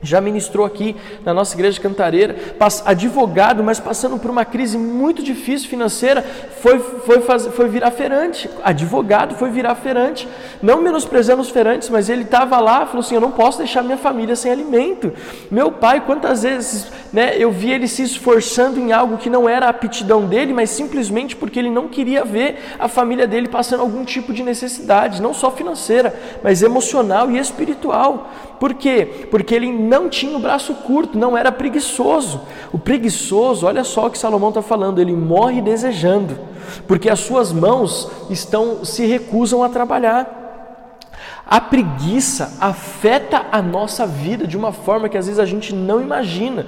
já 0.01 0.21
ministrou 0.21 0.65
aqui 0.65 0.95
na 1.25 1.33
nossa 1.33 1.55
igreja 1.55 1.79
cantareira, 1.81 2.35
advogado, 2.85 3.63
mas 3.63 3.79
passando 3.79 4.17
por 4.17 4.31
uma 4.31 4.45
crise 4.45 4.77
muito 4.77 5.21
difícil 5.21 5.69
financeira, 5.69 6.21
foi, 6.61 6.79
foi, 6.79 7.21
fazer, 7.21 7.51
foi 7.51 7.67
virar 7.67 7.91
feirante, 7.91 8.49
advogado 8.63 9.35
foi 9.35 9.49
virar 9.49 9.75
feirante, 9.75 10.27
não 10.61 10.81
menosprezando 10.81 11.41
os 11.41 11.51
mas 11.89 12.09
ele 12.09 12.23
estava 12.23 12.59
lá, 12.59 12.85
falou 12.85 13.01
assim, 13.01 13.15
eu 13.15 13.21
não 13.21 13.31
posso 13.31 13.57
deixar 13.57 13.83
minha 13.83 13.97
família 13.97 14.35
sem 14.35 14.51
alimento, 14.51 15.11
meu 15.51 15.71
pai, 15.71 16.01
quantas 16.01 16.43
vezes 16.43 16.87
né, 17.11 17.35
eu 17.37 17.51
vi 17.51 17.71
ele 17.71 17.87
se 17.87 18.03
esforçando 18.03 18.79
em 18.79 18.91
algo 18.91 19.17
que 19.17 19.29
não 19.29 19.49
era 19.49 19.65
a 19.65 19.69
aptidão 19.69 20.25
dele, 20.25 20.53
mas 20.53 20.69
simplesmente 20.69 21.35
porque 21.35 21.59
ele 21.59 21.69
não 21.69 21.87
queria 21.87 22.23
ver 22.23 22.59
a 22.79 22.87
família 22.87 23.27
dele 23.27 23.47
passando 23.47 23.81
algum 23.81 24.05
tipo 24.05 24.33
de 24.33 24.43
necessidade, 24.43 25.21
não 25.21 25.33
só 25.33 25.51
financeira, 25.51 26.13
mas 26.43 26.61
emocional 26.61 27.29
e 27.29 27.37
espiritual, 27.37 28.29
por 28.59 28.73
quê? 28.73 29.27
Porque 29.31 29.55
ele 29.55 29.71
não 29.71 30.09
tinha 30.09 30.35
o 30.35 30.39
braço 30.39 30.73
curto, 30.75 31.17
não 31.17 31.37
era 31.37 31.51
preguiçoso. 31.51 32.41
O 32.73 32.77
preguiçoso, 32.77 33.65
olha 33.65 33.83
só 33.85 34.07
o 34.07 34.11
que 34.11 34.17
Salomão 34.17 34.49
está 34.49 34.61
falando, 34.61 34.99
ele 34.99 35.13
morre 35.13 35.61
desejando, 35.61 36.37
porque 36.85 37.09
as 37.09 37.19
suas 37.19 37.53
mãos 37.53 38.11
estão 38.29 38.83
se 38.83 39.05
recusam 39.05 39.63
a 39.63 39.69
trabalhar. 39.69 40.35
A 41.47 41.59
preguiça 41.61 42.57
afeta 42.59 43.45
a 43.51 43.61
nossa 43.61 44.05
vida 44.05 44.45
de 44.45 44.57
uma 44.57 44.71
forma 44.71 45.09
que 45.09 45.17
às 45.17 45.25
vezes 45.25 45.39
a 45.39 45.45
gente 45.45 45.73
não 45.73 46.01
imagina. 46.01 46.67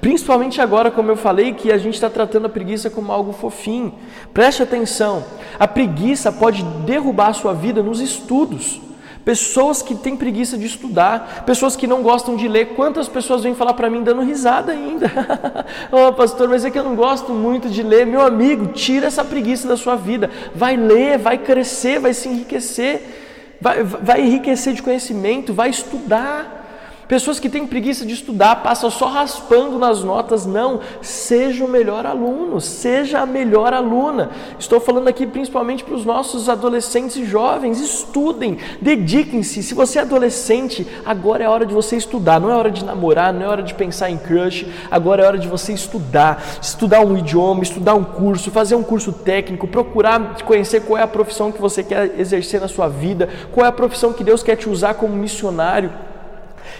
Principalmente 0.00 0.60
agora, 0.60 0.90
como 0.90 1.10
eu 1.10 1.16
falei, 1.16 1.52
que 1.52 1.72
a 1.72 1.78
gente 1.78 1.94
está 1.94 2.08
tratando 2.08 2.46
a 2.46 2.50
preguiça 2.50 2.88
como 2.88 3.10
algo 3.10 3.32
fofinho. 3.32 3.94
Preste 4.32 4.62
atenção: 4.62 5.24
a 5.58 5.66
preguiça 5.66 6.30
pode 6.30 6.62
derrubar 6.62 7.28
a 7.28 7.34
sua 7.34 7.54
vida 7.54 7.82
nos 7.82 8.00
estudos. 8.00 8.80
Pessoas 9.24 9.82
que 9.82 9.94
têm 9.94 10.16
preguiça 10.16 10.56
de 10.56 10.66
estudar, 10.66 11.44
pessoas 11.44 11.76
que 11.76 11.86
não 11.86 12.02
gostam 12.02 12.36
de 12.36 12.48
ler. 12.48 12.74
Quantas 12.74 13.08
pessoas 13.08 13.42
vêm 13.42 13.54
falar 13.54 13.74
para 13.74 13.90
mim 13.90 14.02
dando 14.02 14.22
risada 14.22 14.72
ainda? 14.72 15.10
oh, 15.92 16.12
pastor, 16.12 16.48
mas 16.48 16.64
é 16.64 16.70
que 16.70 16.78
eu 16.78 16.84
não 16.84 16.96
gosto 16.96 17.32
muito 17.32 17.68
de 17.68 17.82
ler. 17.82 18.06
Meu 18.06 18.22
amigo, 18.22 18.68
tira 18.68 19.06
essa 19.06 19.24
preguiça 19.24 19.68
da 19.68 19.76
sua 19.76 19.96
vida. 19.96 20.30
Vai 20.54 20.76
ler, 20.76 21.18
vai 21.18 21.38
crescer, 21.38 22.00
vai 22.00 22.14
se 22.14 22.28
enriquecer, 22.28 23.56
vai, 23.60 23.82
vai 23.82 24.22
enriquecer 24.22 24.72
de 24.72 24.82
conhecimento, 24.82 25.52
vai 25.52 25.70
estudar. 25.70 26.59
Pessoas 27.10 27.40
que 27.40 27.48
têm 27.48 27.66
preguiça 27.66 28.06
de 28.06 28.14
estudar, 28.14 28.62
passam 28.62 28.88
só 28.88 29.06
raspando 29.08 29.80
nas 29.80 30.04
notas. 30.04 30.46
Não, 30.46 30.78
seja 31.02 31.64
o 31.64 31.68
melhor 31.68 32.06
aluno, 32.06 32.60
seja 32.60 33.18
a 33.18 33.26
melhor 33.26 33.74
aluna. 33.74 34.30
Estou 34.60 34.78
falando 34.78 35.08
aqui 35.08 35.26
principalmente 35.26 35.82
para 35.82 35.96
os 35.96 36.04
nossos 36.04 36.48
adolescentes 36.48 37.16
e 37.16 37.24
jovens. 37.24 37.80
Estudem, 37.80 38.58
dediquem-se. 38.80 39.60
Se 39.60 39.74
você 39.74 39.98
é 39.98 40.02
adolescente, 40.02 40.86
agora 41.04 41.42
é 41.42 41.48
hora 41.48 41.66
de 41.66 41.74
você 41.74 41.96
estudar. 41.96 42.38
Não 42.38 42.48
é 42.48 42.54
hora 42.54 42.70
de 42.70 42.84
namorar, 42.84 43.32
não 43.32 43.42
é 43.42 43.48
hora 43.48 43.62
de 43.64 43.74
pensar 43.74 44.08
em 44.08 44.16
crush. 44.16 44.68
Agora 44.88 45.24
é 45.24 45.26
hora 45.26 45.38
de 45.38 45.48
você 45.48 45.72
estudar. 45.72 46.40
Estudar 46.62 47.00
um 47.00 47.18
idioma, 47.18 47.64
estudar 47.64 47.96
um 47.96 48.04
curso, 48.04 48.52
fazer 48.52 48.76
um 48.76 48.84
curso 48.84 49.12
técnico, 49.12 49.66
procurar 49.66 50.36
conhecer 50.44 50.82
qual 50.82 50.96
é 50.96 51.02
a 51.02 51.08
profissão 51.08 51.50
que 51.50 51.60
você 51.60 51.82
quer 51.82 52.20
exercer 52.20 52.60
na 52.60 52.68
sua 52.68 52.86
vida, 52.86 53.28
qual 53.50 53.66
é 53.66 53.68
a 53.68 53.72
profissão 53.72 54.12
que 54.12 54.22
Deus 54.22 54.44
quer 54.44 54.54
te 54.54 54.68
usar 54.68 54.94
como 54.94 55.16
missionário. 55.16 55.90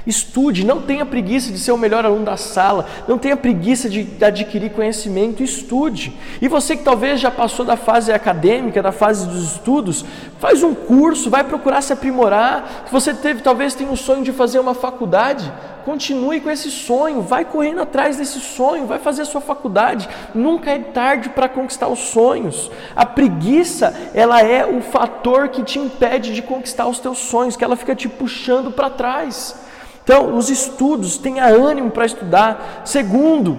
Estude, 0.07 0.65
não 0.65 0.81
tenha 0.81 1.05
preguiça 1.05 1.53
de 1.53 1.59
ser 1.59 1.73
o 1.73 1.79
melhor 1.79 2.05
aluno 2.05 2.25
da 2.25 2.37
sala, 2.37 2.87
não 3.07 3.19
tenha 3.19 3.37
preguiça 3.37 3.89
de 3.89 4.09
adquirir 4.23 4.71
conhecimento, 4.71 5.43
estude. 5.43 6.17
E 6.41 6.49
você 6.49 6.77
que 6.77 6.83
talvez 6.83 7.21
já 7.21 7.31
passou 7.31 7.65
da 7.65 7.77
fase 7.77 8.13
acadêmica, 8.13 8.83
da 8.83 8.93
fase 8.93 9.27
dos 9.27 9.53
estudos, 9.53 10.05
faz 10.39 10.63
um 10.63 10.75
curso, 10.75 11.29
vai 11.29 11.45
procurar 11.45 11.83
se 11.83 11.93
aprimorar. 11.93 12.85
Se 12.87 12.93
você 12.93 13.13
teve, 13.13 13.43
talvez 13.43 13.75
tenha 13.75 13.91
um 13.91 13.97
sonho 13.97 14.25
de 14.25 14.33
fazer 14.33 14.59
uma 14.59 14.75
faculdade, 14.75 15.53
continue 15.85 16.41
com 16.41 16.51
esse 16.51 16.71
sonho, 16.71 17.21
vai 17.21 17.45
correndo 17.45 17.83
atrás 17.83 18.17
desse 18.17 18.41
sonho, 18.41 18.87
vai 18.87 18.99
fazer 18.99 19.23
a 19.23 19.27
sua 19.27 19.41
faculdade. 19.41 20.09
Nunca 20.35 20.71
é 20.71 20.79
tarde 20.79 21.29
para 21.29 21.49
conquistar 21.49 21.89
os 21.89 21.99
sonhos. 21.99 22.71
A 22.97 23.05
preguiça, 23.05 23.95
ela 24.15 24.41
é 24.41 24.65
o 24.65 24.81
fator 24.81 25.49
que 25.49 25.63
te 25.63 25.79
impede 25.79 26.35
de 26.35 26.43
conquistar 26.43 26.87
os 26.87 26.99
teus 26.99 27.19
sonhos, 27.19 27.57
que 27.57 27.65
ela 27.65 27.77
fica 27.77 27.95
te 27.95 28.09
puxando 28.09 28.71
para 28.71 28.89
trás. 28.89 29.69
Então, 30.11 30.37
os 30.37 30.51
estudos, 30.51 31.19
tenha 31.19 31.47
ânimo 31.47 31.93
para 31.93 32.05
estudar. 32.05 32.83
Segundo, 32.85 33.57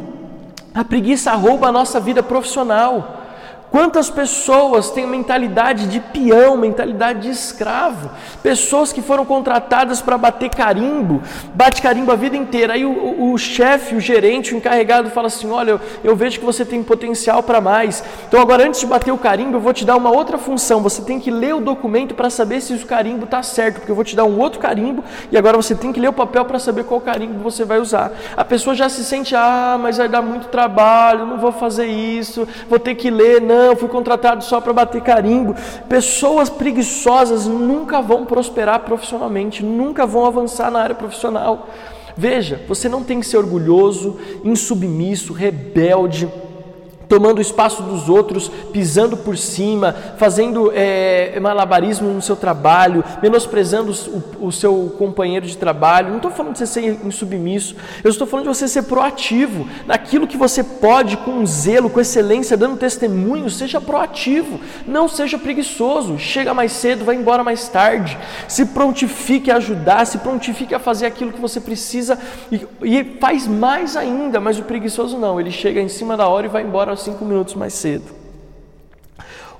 a 0.76 0.84
preguiça 0.84 1.32
rouba 1.32 1.70
a 1.70 1.72
nossa 1.72 1.98
vida 1.98 2.22
profissional. 2.22 3.21
Quantas 3.72 4.10
pessoas 4.10 4.92
têm 4.92 5.08
mentalidade 5.08 5.88
de 5.88 6.02
peão, 6.02 6.58
mentalidade 6.58 7.22
de 7.22 7.30
escravo? 7.30 8.12
Pessoas 8.44 8.92
que 8.92 9.02
foram 9.02 9.24
contratadas 9.24 10.02
para 10.02 10.18
bater 10.18 10.50
carimbo, 10.50 11.22
bate 11.56 11.82
carimbo 11.82 12.12
a 12.12 12.18
vida 12.18 12.36
inteira. 12.36 12.74
Aí 12.74 12.84
o, 12.84 13.32
o, 13.32 13.38
chefe, 13.38 13.96
o 13.96 14.00
gerente, 14.02 14.54
o 14.54 14.58
encarregado 14.58 15.10
fala 15.10 15.28
assim: 15.28 15.50
Olha, 15.50 15.72
eu, 15.72 15.82
eu 16.04 16.16
vejo 16.18 16.38
que 16.38 16.46
você 16.46 16.66
tem 16.66 16.84
potencial 16.84 17.42
para 17.42 17.62
mais. 17.62 18.04
Então, 18.28 18.42
agora, 18.42 18.68
antes 18.68 18.82
de 18.82 18.86
bater 18.86 19.14
o 19.14 19.18
carimbo, 19.18 19.56
eu 19.56 19.62
vou 19.62 19.72
te 19.72 19.86
dar 19.86 19.96
uma 19.96 20.12
outra 20.12 20.38
função. 20.38 20.82
Você 20.82 21.02
tem 21.04 21.18
que 21.18 21.32
ler 21.32 21.56
o 21.56 21.62
documento 21.62 22.14
para 22.14 22.30
saber 22.30 22.60
se 22.60 22.74
o 22.74 22.86
carimbo 22.86 23.24
está 23.24 23.42
certo, 23.42 23.76
porque 23.76 23.92
eu 23.92 23.96
vou 23.96 24.04
te 24.04 24.18
dar 24.18 24.26
um 24.26 24.38
outro 24.38 24.60
carimbo 24.60 25.02
e 25.32 25.38
agora 25.38 25.56
você 25.56 25.74
tem 25.74 25.94
que 25.94 26.00
ler 26.00 26.10
o 26.10 26.14
papel 26.14 26.44
para 26.44 26.60
saber 26.60 26.84
qual 26.84 27.00
carimbo 27.00 27.40
você 27.40 27.64
vai 27.64 27.80
usar. 27.80 28.12
A 28.36 28.44
pessoa 28.44 28.76
já 28.76 28.90
se 28.90 29.06
sente: 29.06 29.34
Ah, 29.34 29.80
mas 29.82 29.96
vai 29.96 30.10
dar 30.10 30.22
muito 30.22 30.50
trabalho, 30.50 31.26
não 31.26 31.38
vou 31.38 31.54
fazer 31.54 31.86
isso, 31.86 32.46
vou 32.70 32.78
ter 32.78 32.96
que 32.96 33.10
ler. 33.10 33.40
Não 33.40 33.61
não, 33.62 33.76
fui 33.76 33.88
contratado 33.88 34.44
só 34.44 34.60
para 34.60 34.74
bater 34.74 35.02
carimbo. 35.02 35.56
Pessoas 35.88 36.50
preguiçosas 36.50 37.46
nunca 37.46 38.02
vão 38.02 38.26
prosperar 38.26 38.80
profissionalmente, 38.82 39.64
nunca 39.64 40.06
vão 40.06 40.26
avançar 40.26 40.72
na 40.72 40.80
área 40.80 40.96
profissional. 40.96 41.68
Veja, 42.16 42.62
você 42.68 42.90
não 42.90 43.04
tem 43.04 43.20
que 43.20 43.26
ser 43.26 43.38
orgulhoso, 43.38 44.18
insubmisso, 44.44 45.34
rebelde 45.34 46.28
tomando 47.12 47.40
o 47.40 47.42
espaço 47.42 47.84
dos 47.84 48.08
outros, 48.08 48.50
pisando 48.72 49.18
por 49.18 49.38
cima, 49.38 49.94
fazendo 50.16 50.72
é, 50.74 51.38
malabarismo 51.42 52.10
no 52.10 52.22
seu 52.22 52.38
trabalho, 52.38 53.04
menosprezando 53.22 53.92
o, 54.40 54.48
o 54.48 54.52
seu 54.52 54.96
companheiro 54.98 55.46
de 55.46 55.58
trabalho. 55.58 56.08
Não 56.08 56.16
estou 56.16 56.32
falando 56.32 56.54
de 56.54 56.60
você 56.60 56.66
ser 56.66 57.06
insubmisso, 57.06 57.76
eu 58.02 58.10
estou 58.10 58.26
falando 58.26 58.46
de 58.50 58.56
você 58.56 58.66
ser 58.66 58.84
proativo 58.84 59.68
naquilo 59.86 60.26
que 60.26 60.38
você 60.38 60.64
pode, 60.64 61.18
com 61.18 61.46
zelo, 61.46 61.90
com 61.90 62.00
excelência, 62.00 62.56
dando 62.56 62.78
testemunho. 62.78 63.50
Seja 63.50 63.82
proativo, 63.82 64.62
não 64.88 65.10
seja 65.10 65.38
preguiçoso. 65.38 66.18
Chega 66.18 66.54
mais 66.54 66.72
cedo, 66.72 67.04
vai 67.04 67.18
embora 67.18 67.44
mais 67.44 67.68
tarde. 67.68 68.18
Se 68.48 68.68
prontifique 68.68 69.52
a 69.52 69.58
ajudar, 69.58 70.06
se 70.06 70.20
prontifique 70.20 70.74
a 70.74 70.80
fazer 70.80 71.08
aquilo 71.08 71.34
que 71.34 71.42
você 71.42 71.60
precisa 71.60 72.18
e, 72.50 72.66
e 72.82 73.04
faz 73.20 73.48
mais 73.48 73.98
ainda. 73.98 74.40
Mas 74.40 74.58
o 74.58 74.64
preguiçoso 74.64 75.18
não, 75.18 75.42
ele 75.42 75.52
chega 75.52 75.82
em 75.82 75.90
cima 75.90 76.16
da 76.16 76.26
hora 76.30 76.46
e 76.46 76.50
vai 76.50 76.64
embora 76.64 77.01
cinco 77.02 77.26
minutos 77.26 77.56
mais 77.56 77.74
cedo. 77.74 78.22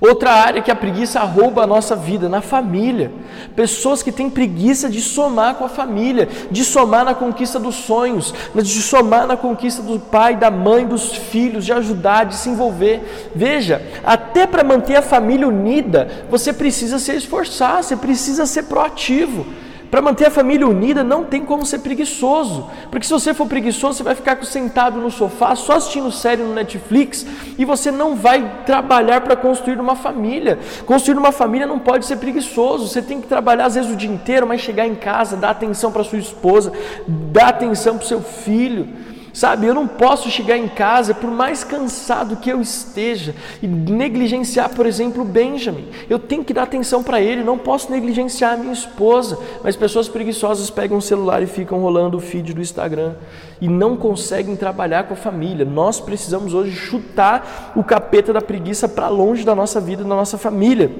Outra 0.02 0.32
área 0.32 0.60
que 0.60 0.70
a 0.70 0.74
preguiça 0.74 1.20
rouba 1.20 1.62
a 1.62 1.66
nossa 1.66 1.94
vida, 1.94 2.28
na 2.28 2.40
família. 2.40 3.12
Pessoas 3.54 4.02
que 4.02 4.10
têm 4.10 4.28
preguiça 4.28 4.90
de 4.90 5.00
somar 5.00 5.54
com 5.54 5.64
a 5.64 5.68
família, 5.68 6.28
de 6.50 6.64
somar 6.64 7.04
na 7.04 7.14
conquista 7.14 7.60
dos 7.60 7.76
sonhos, 7.76 8.34
de 8.52 8.82
somar 8.82 9.28
na 9.28 9.36
conquista 9.36 9.80
do 9.80 10.00
pai, 10.00 10.34
da 10.34 10.50
mãe, 10.50 10.84
dos 10.84 11.14
filhos, 11.14 11.64
de 11.64 11.72
ajudar, 11.72 12.24
de 12.24 12.34
se 12.34 12.48
envolver. 12.48 13.30
Veja, 13.32 13.80
até 14.02 14.44
para 14.44 14.64
manter 14.64 14.96
a 14.96 15.02
família 15.02 15.46
unida, 15.46 16.26
você 16.28 16.52
precisa 16.52 16.98
se 16.98 17.14
esforçar, 17.14 17.84
você 17.84 17.94
precisa 17.94 18.44
ser 18.44 18.64
proativo. 18.64 19.46
Para 19.92 20.00
manter 20.00 20.24
a 20.24 20.30
família 20.30 20.66
unida, 20.66 21.04
não 21.04 21.22
tem 21.22 21.44
como 21.44 21.66
ser 21.66 21.80
preguiçoso. 21.80 22.66
Porque 22.90 23.04
se 23.04 23.12
você 23.12 23.34
for 23.34 23.46
preguiçoso, 23.46 23.98
você 23.98 24.02
vai 24.02 24.14
ficar 24.14 24.42
sentado 24.42 24.98
no 24.98 25.10
sofá, 25.10 25.54
só 25.54 25.74
assistindo 25.74 26.10
série 26.10 26.42
no 26.42 26.54
Netflix, 26.54 27.26
e 27.58 27.64
você 27.66 27.90
não 27.90 28.16
vai 28.16 28.62
trabalhar 28.64 29.20
para 29.20 29.36
construir 29.36 29.78
uma 29.78 29.94
família. 29.94 30.58
Construir 30.86 31.18
uma 31.18 31.30
família 31.30 31.66
não 31.66 31.78
pode 31.78 32.06
ser 32.06 32.16
preguiçoso. 32.16 32.88
Você 32.88 33.02
tem 33.02 33.20
que 33.20 33.26
trabalhar 33.26 33.66
às 33.66 33.74
vezes 33.74 33.92
o 33.92 33.94
dia 33.94 34.10
inteiro, 34.10 34.46
mas 34.46 34.62
chegar 34.62 34.86
em 34.86 34.94
casa, 34.94 35.36
dar 35.36 35.50
atenção 35.50 35.92
para 35.92 36.02
sua 36.02 36.18
esposa, 36.18 36.72
dar 37.06 37.48
atenção 37.48 37.98
para 37.98 38.06
o 38.06 38.08
seu 38.08 38.22
filho. 38.22 38.88
Sabe, 39.32 39.66
eu 39.66 39.72
não 39.72 39.88
posso 39.88 40.30
chegar 40.30 40.58
em 40.58 40.68
casa, 40.68 41.14
por 41.14 41.30
mais 41.30 41.64
cansado 41.64 42.36
que 42.36 42.50
eu 42.50 42.60
esteja, 42.60 43.34
e 43.62 43.66
negligenciar, 43.66 44.68
por 44.70 44.84
exemplo, 44.84 45.22
o 45.22 45.24
Benjamin. 45.24 45.88
Eu 46.08 46.18
tenho 46.18 46.44
que 46.44 46.52
dar 46.52 46.64
atenção 46.64 47.02
para 47.02 47.18
ele, 47.18 47.42
não 47.42 47.56
posso 47.56 47.90
negligenciar 47.90 48.52
a 48.52 48.56
minha 48.58 48.74
esposa. 48.74 49.38
Mas 49.64 49.74
pessoas 49.74 50.06
preguiçosas 50.06 50.68
pegam 50.68 50.98
o 50.98 51.02
celular 51.02 51.42
e 51.42 51.46
ficam 51.46 51.80
rolando 51.80 52.18
o 52.18 52.20
feed 52.20 52.52
do 52.52 52.60
Instagram 52.60 53.14
e 53.58 53.68
não 53.68 53.96
conseguem 53.96 54.54
trabalhar 54.54 55.04
com 55.04 55.14
a 55.14 55.16
família. 55.16 55.64
Nós 55.64 55.98
precisamos 55.98 56.52
hoje 56.52 56.72
chutar 56.72 57.72
o 57.74 57.82
capeta 57.82 58.34
da 58.34 58.42
preguiça 58.42 58.86
para 58.86 59.08
longe 59.08 59.44
da 59.44 59.54
nossa 59.54 59.80
vida, 59.80 60.02
da 60.02 60.10
nossa 60.10 60.36
família. 60.36 60.90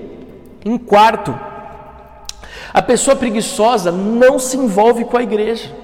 Em 0.64 0.78
quarto, 0.78 1.38
a 2.72 2.80
pessoa 2.80 3.14
preguiçosa 3.14 3.92
não 3.92 4.38
se 4.38 4.56
envolve 4.56 5.04
com 5.04 5.18
a 5.18 5.22
igreja. 5.22 5.81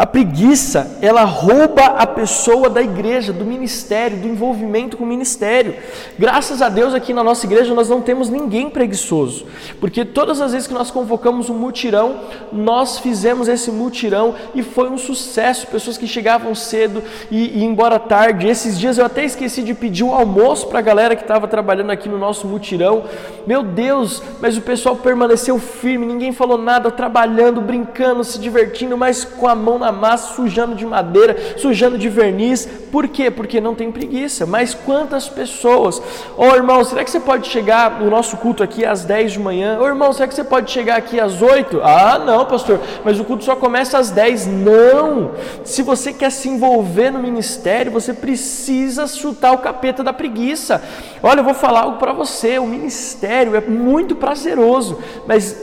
A 0.00 0.06
preguiça, 0.06 0.96
ela 1.02 1.24
rouba 1.24 1.84
a 1.84 2.06
pessoa 2.06 2.70
da 2.70 2.80
igreja, 2.80 3.34
do 3.34 3.44
ministério, 3.44 4.16
do 4.16 4.26
envolvimento 4.26 4.96
com 4.96 5.04
o 5.04 5.06
ministério. 5.06 5.74
Graças 6.18 6.62
a 6.62 6.70
Deus 6.70 6.94
aqui 6.94 7.12
na 7.12 7.22
nossa 7.22 7.44
igreja 7.44 7.74
nós 7.74 7.90
não 7.90 8.00
temos 8.00 8.30
ninguém 8.30 8.70
preguiçoso, 8.70 9.44
porque 9.78 10.02
todas 10.02 10.40
as 10.40 10.52
vezes 10.52 10.66
que 10.66 10.72
nós 10.72 10.90
convocamos 10.90 11.50
um 11.50 11.54
mutirão, 11.54 12.20
nós 12.50 12.98
fizemos 12.98 13.46
esse 13.46 13.70
mutirão 13.70 14.34
e 14.54 14.62
foi 14.62 14.88
um 14.88 14.96
sucesso. 14.96 15.66
Pessoas 15.66 15.98
que 15.98 16.06
chegavam 16.06 16.54
cedo 16.54 17.02
e, 17.30 17.58
e 17.58 17.62
embora 17.62 17.98
tarde. 17.98 18.48
Esses 18.48 18.78
dias 18.78 18.96
eu 18.96 19.04
até 19.04 19.22
esqueci 19.22 19.62
de 19.62 19.74
pedir 19.74 20.04
um 20.04 20.14
almoço 20.14 20.66
para 20.68 20.78
a 20.78 20.82
galera 20.82 21.14
que 21.14 21.24
estava 21.24 21.46
trabalhando 21.46 21.90
aqui 21.90 22.08
no 22.08 22.16
nosso 22.16 22.46
mutirão. 22.46 23.04
Meu 23.50 23.64
Deus, 23.64 24.22
mas 24.40 24.56
o 24.56 24.60
pessoal 24.60 24.94
permaneceu 24.94 25.58
firme, 25.58 26.06
ninguém 26.06 26.30
falou 26.30 26.56
nada, 26.56 26.88
trabalhando, 26.88 27.60
brincando, 27.60 28.22
se 28.22 28.38
divertindo, 28.38 28.96
mas 28.96 29.24
com 29.24 29.48
a 29.48 29.56
mão 29.56 29.76
na 29.76 29.90
massa, 29.90 30.34
sujando 30.34 30.76
de 30.76 30.86
madeira, 30.86 31.36
sujando 31.56 31.98
de 31.98 32.08
verniz. 32.08 32.64
Por 32.92 33.08
quê? 33.08 33.28
Porque 33.28 33.60
não 33.60 33.74
tem 33.74 33.90
preguiça. 33.90 34.46
Mas 34.46 34.72
quantas 34.72 35.28
pessoas? 35.28 35.98
Ô 36.36 36.44
oh, 36.44 36.54
irmão, 36.54 36.84
será 36.84 37.02
que 37.02 37.10
você 37.10 37.18
pode 37.18 37.48
chegar 37.48 37.98
no 37.98 38.08
nosso 38.08 38.36
culto 38.36 38.62
aqui 38.62 38.84
às 38.84 39.04
10 39.04 39.32
de 39.32 39.40
manhã? 39.40 39.80
Ô 39.80 39.82
oh, 39.82 39.88
irmão, 39.88 40.12
será 40.12 40.28
que 40.28 40.34
você 40.36 40.44
pode 40.44 40.70
chegar 40.70 40.96
aqui 40.96 41.18
às 41.18 41.42
8? 41.42 41.80
Ah, 41.82 42.20
não, 42.24 42.46
pastor, 42.46 42.78
mas 43.04 43.18
o 43.18 43.24
culto 43.24 43.42
só 43.42 43.56
começa 43.56 43.98
às 43.98 44.12
10. 44.12 44.46
Não! 44.46 45.32
Se 45.64 45.82
você 45.82 46.12
quer 46.12 46.30
se 46.30 46.48
envolver 46.48 47.10
no 47.10 47.18
ministério, 47.18 47.90
você 47.90 48.14
precisa 48.14 49.08
chutar 49.08 49.50
o 49.50 49.58
capeta 49.58 50.04
da 50.04 50.12
preguiça. 50.12 50.80
Olha, 51.20 51.40
eu 51.40 51.44
vou 51.44 51.54
falar 51.54 51.80
algo 51.80 51.98
para 51.98 52.12
você: 52.12 52.56
o 52.56 52.66
ministério 52.66 53.39
é 53.40 53.60
muito 53.60 54.14
prazeroso, 54.16 54.98
mas 55.26 55.56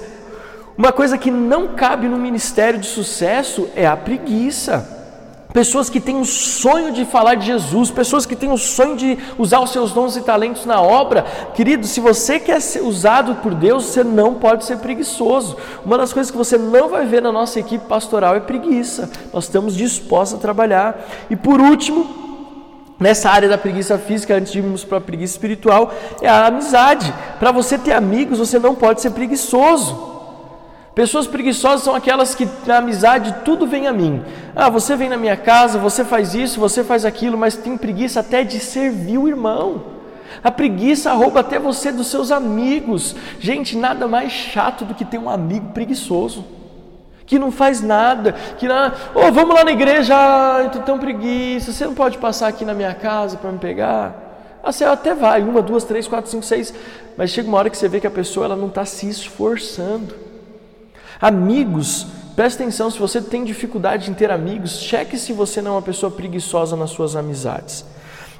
uma 0.77 0.91
coisa 0.91 1.17
que 1.17 1.31
não 1.31 1.69
cabe 1.69 2.07
no 2.07 2.17
ministério 2.17 2.79
de 2.79 2.85
sucesso 2.85 3.67
é 3.75 3.87
a 3.87 3.97
preguiça. 3.97 4.95
Pessoas 5.51 5.89
que 5.89 5.99
têm 5.99 6.15
um 6.15 6.25
sonho 6.25 6.91
de 6.91 7.03
falar 7.03 7.33
de 7.33 7.47
Jesus, 7.47 7.89
pessoas 7.89 8.27
que 8.27 8.35
têm 8.35 8.51
um 8.51 8.57
sonho 8.57 8.95
de 8.95 9.17
usar 9.39 9.59
os 9.59 9.71
seus 9.71 9.91
dons 9.91 10.15
e 10.15 10.21
talentos 10.21 10.65
na 10.65 10.79
obra. 10.79 11.25
Querido, 11.55 11.87
se 11.87 11.99
você 11.99 12.39
quer 12.39 12.61
ser 12.61 12.83
usado 12.83 13.35
por 13.35 13.55
Deus, 13.55 13.85
você 13.85 14.03
não 14.03 14.35
pode 14.35 14.65
ser 14.65 14.77
preguiçoso. 14.77 15.57
Uma 15.83 15.97
das 15.97 16.13
coisas 16.13 16.29
que 16.29 16.37
você 16.37 16.59
não 16.59 16.89
vai 16.89 17.07
ver 17.07 17.23
na 17.23 17.31
nossa 17.31 17.59
equipe 17.59 17.87
pastoral 17.87 18.35
é 18.35 18.39
preguiça. 18.39 19.09
Nós 19.33 19.45
estamos 19.45 19.75
dispostos 19.75 20.37
a 20.37 20.41
trabalhar. 20.41 21.07
E 21.27 21.35
por 21.35 21.59
último, 21.59 22.26
Nessa 22.99 23.29
área 23.29 23.47
da 23.47 23.57
preguiça 23.57 23.97
física, 23.97 24.35
antes 24.35 24.51
de 24.51 24.57
irmos 24.57 24.83
para 24.83 24.97
a 24.97 25.01
preguiça 25.01 25.33
espiritual, 25.35 25.93
é 26.21 26.27
a 26.27 26.47
amizade. 26.47 27.13
Para 27.39 27.51
você 27.51 27.77
ter 27.77 27.93
amigos, 27.93 28.39
você 28.39 28.57
não 28.57 28.73
pode 28.73 29.01
ser 29.01 29.11
preguiçoso. 29.11 30.17
Pessoas 30.95 31.27
preguiçosas 31.27 31.83
são 31.83 31.93
aquelas 31.93 32.33
que 32.33 32.49
na 32.65 32.77
amizade 32.77 33.35
tudo 33.45 33.67
vem 33.67 33.85
a 33.85 33.93
mim. 33.93 34.23
Ah, 34.55 34.67
você 34.67 34.95
vem 34.95 35.09
na 35.09 35.15
minha 35.15 35.37
casa, 35.37 35.77
você 35.77 36.03
faz 36.03 36.33
isso, 36.33 36.59
você 36.59 36.83
faz 36.83 37.05
aquilo, 37.05 37.37
mas 37.37 37.55
tem 37.55 37.77
preguiça 37.77 38.21
até 38.21 38.43
de 38.43 38.59
servir 38.59 39.19
o 39.19 39.27
irmão. 39.27 39.83
A 40.43 40.49
preguiça 40.49 41.13
rouba 41.13 41.41
até 41.41 41.59
você 41.59 41.91
dos 41.91 42.07
seus 42.07 42.31
amigos. 42.31 43.15
Gente, 43.39 43.77
nada 43.77 44.07
mais 44.07 44.31
chato 44.31 44.85
do 44.85 44.95
que 44.95 45.05
ter 45.05 45.19
um 45.19 45.29
amigo 45.29 45.67
preguiçoso. 45.71 46.43
Que 47.27 47.37
não 47.37 47.51
faz 47.51 47.81
nada, 47.81 48.31
que 48.57 48.67
não, 48.67 48.91
oh, 49.13 49.31
vamos 49.31 49.53
lá 49.53 49.63
na 49.63 49.71
igreja, 49.71 50.15
ah, 50.15 50.61
eu 50.63 50.69
tô 50.71 50.79
tão 50.79 50.97
preguiça, 50.97 51.71
você 51.71 51.85
não 51.85 51.93
pode 51.93 52.17
passar 52.17 52.47
aqui 52.47 52.65
na 52.65 52.73
minha 52.73 52.95
casa 52.95 53.37
para 53.37 53.51
me 53.51 53.59
pegar? 53.59 54.59
Ah, 54.63 54.71
você 54.71 54.83
até 54.85 55.13
vai, 55.13 55.43
uma, 55.43 55.61
duas, 55.61 55.83
três, 55.83 56.07
quatro, 56.07 56.31
cinco, 56.31 56.43
seis, 56.43 56.73
mas 57.15 57.29
chega 57.29 57.47
uma 57.47 57.57
hora 57.57 57.69
que 57.69 57.77
você 57.77 57.87
vê 57.87 57.99
que 57.99 58.07
a 58.07 58.11
pessoa 58.11 58.45
ela 58.45 58.55
não 58.55 58.67
está 58.67 58.85
se 58.85 59.07
esforçando. 59.07 60.15
Amigos, 61.21 62.07
preste 62.35 62.61
atenção, 62.61 62.89
se 62.89 62.97
você 62.97 63.21
tem 63.21 63.43
dificuldade 63.43 64.09
em 64.09 64.13
ter 64.13 64.31
amigos, 64.31 64.79
cheque 64.79 65.17
se 65.17 65.33
você 65.33 65.61
não 65.61 65.71
é 65.71 65.75
uma 65.75 65.81
pessoa 65.81 66.09
preguiçosa 66.09 66.75
nas 66.75 66.91
suas 66.91 67.15
amizades. 67.15 67.85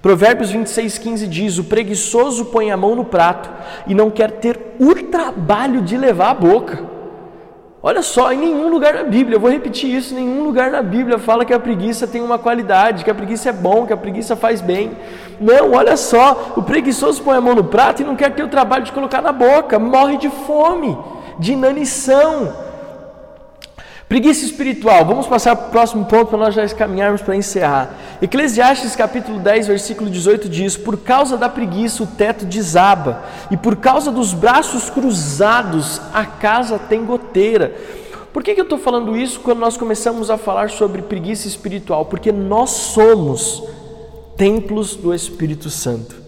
Provérbios 0.01 0.51
26, 0.51 0.97
15 0.97 1.27
diz: 1.27 1.57
O 1.57 1.63
preguiçoso 1.65 2.45
põe 2.45 2.71
a 2.71 2.77
mão 2.77 2.95
no 2.95 3.03
prato 3.03 3.49
e 3.87 3.95
não 3.95 4.09
quer 4.09 4.31
ter 4.31 4.75
o 4.79 4.93
trabalho 4.95 5.81
de 5.81 5.97
levar 5.97 6.29
a 6.29 6.33
boca. 6.33 6.96
Olha 7.81 8.01
só, 8.01 8.31
em 8.33 8.37
nenhum 8.37 8.69
lugar 8.69 8.95
na 8.95 9.03
Bíblia, 9.03 9.35
eu 9.35 9.39
vou 9.39 9.51
repetir 9.51 9.93
isso, 9.93 10.15
nenhum 10.15 10.43
lugar 10.43 10.71
na 10.71 10.81
Bíblia 10.81 11.19
fala 11.19 11.45
que 11.45 11.53
a 11.53 11.59
preguiça 11.59 12.07
tem 12.07 12.21
uma 12.21 12.39
qualidade, 12.39 13.03
que 13.03 13.11
a 13.11 13.15
preguiça 13.15 13.49
é 13.49 13.53
bom, 13.53 13.85
que 13.85 13.93
a 13.93 13.97
preguiça 13.97 14.35
faz 14.35 14.61
bem. 14.61 14.97
Não, 15.39 15.73
olha 15.73 15.95
só, 15.95 16.53
o 16.57 16.63
preguiçoso 16.63 17.21
põe 17.21 17.37
a 17.37 17.41
mão 17.41 17.53
no 17.53 17.63
prato 17.63 18.01
e 18.01 18.05
não 18.05 18.15
quer 18.15 18.31
ter 18.31 18.41
o 18.41 18.47
trabalho 18.47 18.83
de 18.83 18.91
colocar 18.91 19.21
na 19.21 19.31
boca, 19.31 19.77
morre 19.77 20.17
de 20.17 20.29
fome, 20.29 20.97
de 21.37 21.53
inanição. 21.53 22.66
Preguiça 24.07 24.45
espiritual. 24.45 25.03
Vamos 25.05 25.27
passar 25.27 25.53
para 25.53 25.67
o 25.67 25.71
próximo 25.71 26.05
ponto 26.05 26.27
para 26.27 26.37
nós 26.37 26.55
já 26.55 26.65
caminharmos 26.69 27.21
para 27.21 27.35
encerrar. 27.35 27.93
Eclesiastes 28.21 28.95
capítulo 28.95 29.37
10, 29.39 29.67
versículo 29.67 30.09
18 30.09 30.47
diz: 30.47 30.77
Por 30.77 30.97
causa 30.97 31.35
da 31.37 31.49
preguiça 31.49 32.03
o 32.03 32.07
teto 32.07 32.45
desaba, 32.45 33.25
e 33.51 33.57
por 33.57 33.75
causa 33.75 34.09
dos 34.09 34.33
braços 34.33 34.89
cruzados 34.89 35.99
a 36.13 36.25
casa 36.25 36.79
tem 36.79 37.03
goteira. 37.03 37.75
Por 38.31 38.43
que, 38.43 38.53
que 38.53 38.61
eu 38.61 38.63
estou 38.65 38.77
falando 38.77 39.17
isso 39.17 39.41
quando 39.41 39.59
nós 39.59 39.75
começamos 39.75 40.29
a 40.29 40.37
falar 40.37 40.69
sobre 40.69 41.01
preguiça 41.01 41.47
espiritual? 41.47 42.05
Porque 42.05 42.31
nós 42.31 42.69
somos 42.69 43.63
templos 44.37 44.95
do 44.95 45.13
Espírito 45.13 45.69
Santo. 45.69 46.26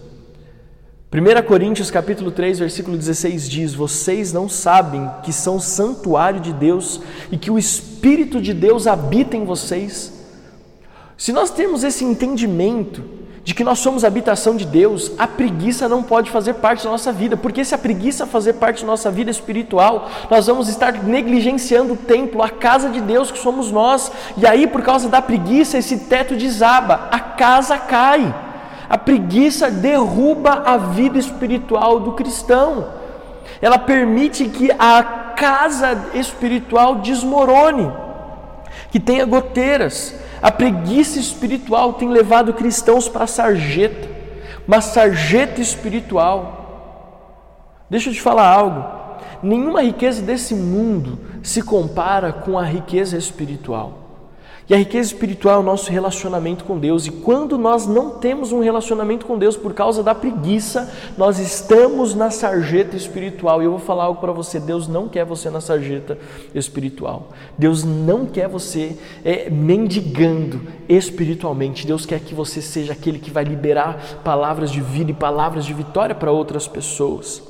1 1.12 1.42
Coríntios 1.44 1.90
capítulo 1.90 2.30
3, 2.30 2.60
versículo 2.60 2.96
16 2.96 3.50
diz: 3.50 3.74
Vocês 3.74 4.32
não 4.32 4.48
sabem 4.48 5.10
que 5.24 5.32
são 5.32 5.58
santuário 5.58 6.38
de 6.38 6.52
Deus 6.52 7.00
e 7.32 7.36
que 7.36 7.50
o 7.50 7.58
Espírito 7.58 8.40
de 8.40 8.54
Deus 8.54 8.86
habita 8.86 9.36
em 9.36 9.44
vocês? 9.44 10.12
Se 11.18 11.32
nós 11.32 11.50
temos 11.50 11.82
esse 11.82 12.04
entendimento 12.04 13.02
de 13.42 13.56
que 13.56 13.64
nós 13.64 13.80
somos 13.80 14.04
habitação 14.04 14.54
de 14.54 14.64
Deus, 14.64 15.10
a 15.18 15.26
preguiça 15.26 15.88
não 15.88 16.00
pode 16.00 16.30
fazer 16.30 16.54
parte 16.54 16.84
da 16.84 16.90
nossa 16.90 17.10
vida, 17.10 17.36
porque 17.36 17.64
se 17.64 17.74
a 17.74 17.78
preguiça 17.78 18.24
fazer 18.24 18.52
parte 18.52 18.82
da 18.82 18.86
nossa 18.86 19.10
vida 19.10 19.32
espiritual, 19.32 20.08
nós 20.30 20.46
vamos 20.46 20.68
estar 20.68 20.92
negligenciando 20.92 21.94
o 21.94 21.96
templo, 21.96 22.40
a 22.40 22.48
casa 22.48 22.88
de 22.88 23.00
Deus 23.00 23.32
que 23.32 23.38
somos 23.40 23.72
nós, 23.72 24.12
e 24.36 24.46
aí 24.46 24.64
por 24.64 24.82
causa 24.82 25.08
da 25.08 25.20
preguiça 25.20 25.76
esse 25.76 25.98
teto 25.98 26.36
desaba, 26.36 27.08
a 27.10 27.18
casa 27.18 27.76
cai. 27.76 28.49
A 28.90 28.98
preguiça 28.98 29.70
derruba 29.70 30.64
a 30.66 30.76
vida 30.76 31.16
espiritual 31.16 32.00
do 32.00 32.14
cristão. 32.14 32.88
Ela 33.62 33.78
permite 33.78 34.48
que 34.48 34.68
a 34.76 35.00
casa 35.36 36.06
espiritual 36.12 36.96
desmorone, 36.96 37.88
que 38.90 38.98
tenha 38.98 39.24
goteiras. 39.24 40.16
A 40.42 40.50
preguiça 40.50 41.20
espiritual 41.20 41.92
tem 41.92 42.08
levado 42.08 42.52
cristãos 42.52 43.08
para 43.08 43.22
a 43.22 43.28
sarjeta, 43.28 44.08
uma 44.66 44.80
sarjeta 44.80 45.60
espiritual. 45.60 47.06
Deixa 47.88 48.10
eu 48.10 48.14
te 48.14 48.20
falar 48.20 48.48
algo. 48.48 48.84
Nenhuma 49.40 49.82
riqueza 49.82 50.20
desse 50.20 50.52
mundo 50.52 51.16
se 51.44 51.62
compara 51.62 52.32
com 52.32 52.58
a 52.58 52.64
riqueza 52.64 53.16
espiritual. 53.16 53.99
E 54.70 54.74
a 54.74 54.76
riqueza 54.76 55.08
espiritual 55.08 55.56
é 55.56 55.58
o 55.58 55.64
nosso 55.64 55.90
relacionamento 55.90 56.62
com 56.62 56.78
Deus. 56.78 57.04
E 57.04 57.10
quando 57.10 57.58
nós 57.58 57.88
não 57.88 58.10
temos 58.10 58.52
um 58.52 58.60
relacionamento 58.60 59.26
com 59.26 59.36
Deus 59.36 59.56
por 59.56 59.74
causa 59.74 60.00
da 60.00 60.14
preguiça, 60.14 60.88
nós 61.18 61.40
estamos 61.40 62.14
na 62.14 62.30
sarjeta 62.30 62.96
espiritual. 62.96 63.60
E 63.60 63.64
eu 63.64 63.72
vou 63.72 63.80
falar 63.80 64.04
algo 64.04 64.20
para 64.20 64.30
você: 64.30 64.60
Deus 64.60 64.86
não 64.86 65.08
quer 65.08 65.24
você 65.24 65.50
na 65.50 65.60
sarjeta 65.60 66.16
espiritual. 66.54 67.30
Deus 67.58 67.82
não 67.82 68.24
quer 68.24 68.46
você 68.46 68.96
é, 69.24 69.50
mendigando 69.50 70.60
espiritualmente. 70.88 71.84
Deus 71.84 72.06
quer 72.06 72.20
que 72.20 72.32
você 72.32 72.62
seja 72.62 72.92
aquele 72.92 73.18
que 73.18 73.32
vai 73.32 73.42
liberar 73.42 74.20
palavras 74.22 74.70
de 74.70 74.80
vida 74.80 75.10
e 75.10 75.14
palavras 75.14 75.64
de 75.64 75.74
vitória 75.74 76.14
para 76.14 76.30
outras 76.30 76.68
pessoas. 76.68 77.42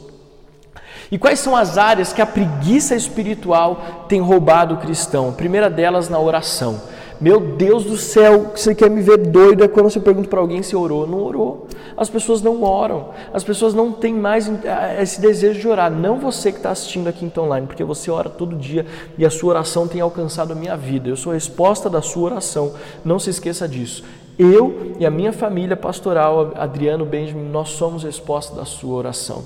E 1.12 1.18
quais 1.18 1.38
são 1.38 1.54
as 1.54 1.76
áreas 1.76 2.14
que 2.14 2.22
a 2.22 2.26
preguiça 2.26 2.94
espiritual 2.94 4.06
tem 4.09 4.22
roubado 4.22 4.76
o 4.76 4.78
cristão? 4.78 5.28
A 5.28 5.33
primeira 5.33 5.68
delas 5.68 6.09
na 6.09 6.18
oração. 6.18 6.80
Meu 7.20 7.38
Deus 7.38 7.85
do 7.85 7.98
céu, 7.98 8.52
você 8.56 8.74
quer 8.74 8.88
me 8.88 9.02
ver 9.02 9.18
doido 9.18 9.62
é 9.62 9.68
quando 9.68 9.90
você 9.90 10.00
pergunta 10.00 10.26
para 10.26 10.40
alguém 10.40 10.62
se 10.62 10.74
orou. 10.74 11.06
Não 11.06 11.22
orou. 11.22 11.66
As 11.94 12.09
pessoas 12.09 12.40
não 12.40 12.62
oram. 12.62 13.11
As 13.35 13.44
pessoas 13.44 13.74
não 13.74 13.92
têm 13.92 14.14
mais 14.14 14.48
eh, 14.48 15.02
esse 15.02 15.20
desejo 15.20 15.61
de 15.61 15.68
orar. 15.68 15.90
Não 15.90 16.18
você 16.18 16.50
que 16.50 16.56
está 16.56 16.70
assistindo 16.70 17.09
aqui 17.09 17.26
então 17.26 17.44
online, 17.44 17.66
porque 17.66 17.85
você 17.85 18.11
ora 18.11 18.30
todo 18.30 18.56
dia 18.56 18.87
e 19.18 19.26
a 19.26 19.28
sua 19.28 19.50
oração 19.50 19.87
tem 19.87 20.00
alcançado 20.00 20.52
a 20.52 20.56
minha 20.56 20.74
vida. 20.78 21.11
Eu 21.11 21.16
sou 21.16 21.33
a 21.33 21.35
resposta 21.35 21.90
da 21.90 22.00
sua 22.00 22.30
oração. 22.30 22.72
Não 23.04 23.18
se 23.18 23.28
esqueça 23.28 23.68
disso. 23.68 24.02
Eu 24.38 24.94
e 24.98 25.04
a 25.04 25.11
minha 25.11 25.35
família 25.35 25.76
pastoral, 25.76 26.52
Adriano 26.56 27.04
Benjamin, 27.04 27.50
nós 27.50 27.68
somos 27.68 28.02
resposta 28.02 28.56
da 28.56 28.64
sua 28.64 28.94
oração. 28.94 29.44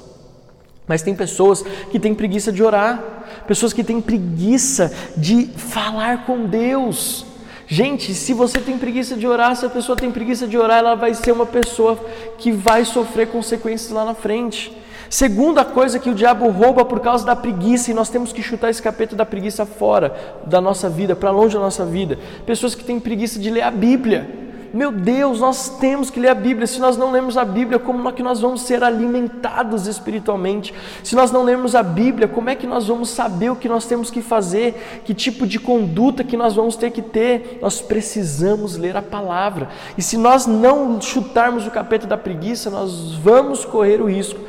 Mas 0.86 1.02
tem 1.02 1.16
pessoas 1.16 1.62
que 1.90 1.98
têm 1.98 2.14
preguiça 2.14 2.52
de 2.52 2.62
orar, 2.62 3.02
pessoas 3.48 3.72
que 3.72 3.82
têm 3.82 4.00
preguiça 4.00 4.92
de 5.16 5.46
falar 5.46 6.24
com 6.24 6.46
Deus. 6.46 7.33
Gente, 7.66 8.14
se 8.14 8.32
você 8.34 8.58
tem 8.58 8.76
preguiça 8.76 9.16
de 9.16 9.26
orar, 9.26 9.56
se 9.56 9.64
a 9.64 9.70
pessoa 9.70 9.96
tem 9.96 10.10
preguiça 10.10 10.46
de 10.46 10.56
orar, 10.58 10.78
ela 10.78 10.94
vai 10.94 11.14
ser 11.14 11.32
uma 11.32 11.46
pessoa 11.46 11.98
que 12.36 12.52
vai 12.52 12.84
sofrer 12.84 13.28
consequências 13.28 13.90
lá 13.90 14.04
na 14.04 14.14
frente. 14.14 14.76
Segunda 15.08 15.64
coisa 15.64 15.98
que 15.98 16.10
o 16.10 16.14
diabo 16.14 16.48
rouba 16.50 16.84
por 16.84 17.00
causa 17.00 17.24
da 17.24 17.34
preguiça, 17.34 17.90
e 17.90 17.94
nós 17.94 18.08
temos 18.08 18.32
que 18.32 18.42
chutar 18.42 18.68
esse 18.68 18.82
capeta 18.82 19.16
da 19.16 19.24
preguiça 19.24 19.64
fora 19.64 20.14
da 20.46 20.60
nossa 20.60 20.90
vida, 20.90 21.16
para 21.16 21.30
longe 21.30 21.54
da 21.54 21.60
nossa 21.60 21.86
vida. 21.86 22.18
Pessoas 22.44 22.74
que 22.74 22.84
têm 22.84 23.00
preguiça 23.00 23.38
de 23.38 23.48
ler 23.48 23.62
a 23.62 23.70
Bíblia. 23.70 24.43
Meu 24.74 24.90
Deus, 24.90 25.38
nós 25.38 25.68
temos 25.78 26.10
que 26.10 26.18
ler 26.18 26.30
a 26.30 26.34
Bíblia. 26.34 26.66
Se 26.66 26.80
nós 26.80 26.96
não 26.96 27.12
lemos 27.12 27.36
a 27.36 27.44
Bíblia, 27.44 27.78
como 27.78 28.08
é 28.08 28.12
que 28.12 28.24
nós 28.24 28.40
vamos 28.40 28.62
ser 28.62 28.82
alimentados 28.82 29.86
espiritualmente? 29.86 30.74
Se 31.04 31.14
nós 31.14 31.30
não 31.30 31.44
lemos 31.44 31.76
a 31.76 31.82
Bíblia, 31.84 32.26
como 32.26 32.50
é 32.50 32.56
que 32.56 32.66
nós 32.66 32.88
vamos 32.88 33.08
saber 33.10 33.50
o 33.50 33.54
que 33.54 33.68
nós 33.68 33.86
temos 33.86 34.10
que 34.10 34.20
fazer? 34.20 35.02
Que 35.04 35.14
tipo 35.14 35.46
de 35.46 35.60
conduta 35.60 36.24
que 36.24 36.36
nós 36.36 36.56
vamos 36.56 36.74
ter 36.74 36.90
que 36.90 37.02
ter? 37.02 37.60
Nós 37.62 37.80
precisamos 37.80 38.76
ler 38.76 38.96
a 38.96 39.02
palavra. 39.02 39.68
E 39.96 40.02
se 40.02 40.16
nós 40.16 40.44
não 40.44 41.00
chutarmos 41.00 41.68
o 41.68 41.70
capeta 41.70 42.08
da 42.08 42.16
preguiça, 42.16 42.68
nós 42.68 43.14
vamos 43.14 43.64
correr 43.64 44.02
o 44.02 44.10
risco 44.10 44.40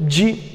de 0.00 0.54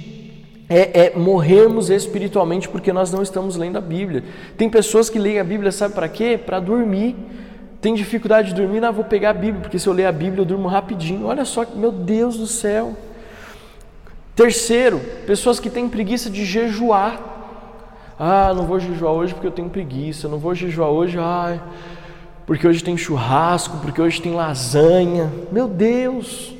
é, 0.68 1.06
é, 1.06 1.14
morrermos 1.16 1.92
espiritualmente 1.92 2.68
porque 2.68 2.92
nós 2.92 3.12
não 3.12 3.22
estamos 3.22 3.56
lendo 3.56 3.78
a 3.78 3.82
Bíblia. 3.82 4.24
Tem 4.58 4.68
pessoas 4.68 5.08
que 5.08 5.20
leem 5.20 5.40
a 5.40 5.44
Bíblia, 5.44 5.72
sabe 5.72 5.94
para 5.94 6.10
quê? 6.10 6.36
Para 6.44 6.60
dormir 6.60 7.16
tem 7.82 7.94
dificuldade 7.94 8.50
de 8.50 8.56
dormir? 8.56 8.82
Não, 8.82 8.92
vou 8.92 9.06
pegar 9.06 9.30
a 9.30 9.34
Bíblia, 9.34 9.62
porque 9.62 9.80
se 9.80 9.88
eu 9.88 9.94
ler 9.94 10.06
a 10.06 10.12
Bíblia 10.12 10.42
eu 10.42 10.46
durmo 10.46 10.68
rapidinho. 10.68 11.26
Olha 11.26 11.46
só, 11.46 11.66
meu 11.76 11.92
Deus 11.92 12.38
do 12.38 12.46
céu. 12.46 12.96
Terceiro, 14.36 15.00
pessoas 15.26 15.60
que 15.60 15.70
têm 15.70 15.88
preguiça 15.88 16.30
de 16.30 16.46
jejuar. 16.46 17.20
Ah, 18.18 18.54
não 18.54 18.66
vou 18.66 18.80
jejuar 18.80 19.14
hoje 19.14 19.34
porque 19.34 19.48
eu 19.48 19.52
tenho 19.52 19.70
preguiça. 19.70 20.28
Não 20.28 20.38
vou 20.38 20.54
jejuar 20.54 20.90
hoje, 20.90 21.18
ai, 21.20 21.62
porque 22.46 22.68
hoje 22.68 22.84
tem 22.84 22.98
churrasco, 22.98 23.78
porque 23.78 24.02
hoje 24.02 24.22
tem 24.22 24.34
lasanha. 24.34 25.32
Meu 25.52 25.68
Deus! 25.68 26.56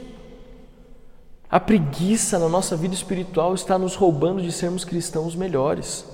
A 1.52 1.60
preguiça 1.60 2.38
na 2.38 2.48
nossa 2.48 2.78
vida 2.78 2.94
espiritual 2.94 3.56
está 3.56 3.78
nos 3.78 3.96
roubando 3.96 4.42
de 4.42 4.52
sermos 4.52 4.86
cristãos 4.86 5.36
melhores. 5.36 6.06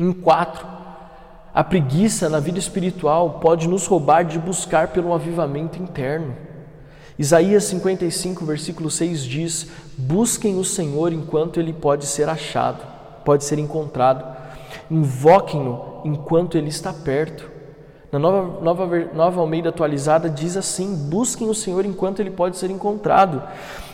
Em 0.00 0.12
quatro, 0.12 0.66
a 1.54 1.62
preguiça 1.62 2.28
na 2.28 2.40
vida 2.40 2.58
espiritual 2.58 3.38
pode 3.38 3.68
nos 3.68 3.86
roubar 3.86 4.24
de 4.24 4.40
buscar 4.40 4.88
pelo 4.88 5.14
avivamento 5.14 5.80
interno. 5.80 6.34
Isaías 7.16 7.62
55, 7.64 8.44
versículo 8.44 8.90
6 8.90 9.24
diz: 9.24 9.70
Busquem 9.96 10.58
o 10.58 10.64
Senhor 10.64 11.12
enquanto 11.12 11.60
ele 11.60 11.72
pode 11.72 12.06
ser 12.06 12.28
achado, 12.28 12.84
pode 13.24 13.44
ser 13.44 13.60
encontrado. 13.60 14.36
Invoquem-no 14.90 16.00
enquanto 16.04 16.58
ele 16.58 16.70
está 16.70 16.92
perto. 16.92 17.53
Na 18.14 18.20
nova, 18.20 18.60
nova, 18.62 19.08
nova 19.12 19.40
Almeida 19.40 19.70
atualizada 19.70 20.30
diz 20.30 20.56
assim: 20.56 20.94
Busquem 20.94 21.48
o 21.50 21.54
Senhor 21.54 21.84
enquanto 21.84 22.20
ele 22.20 22.30
pode 22.30 22.56
ser 22.56 22.70
encontrado. 22.70 23.42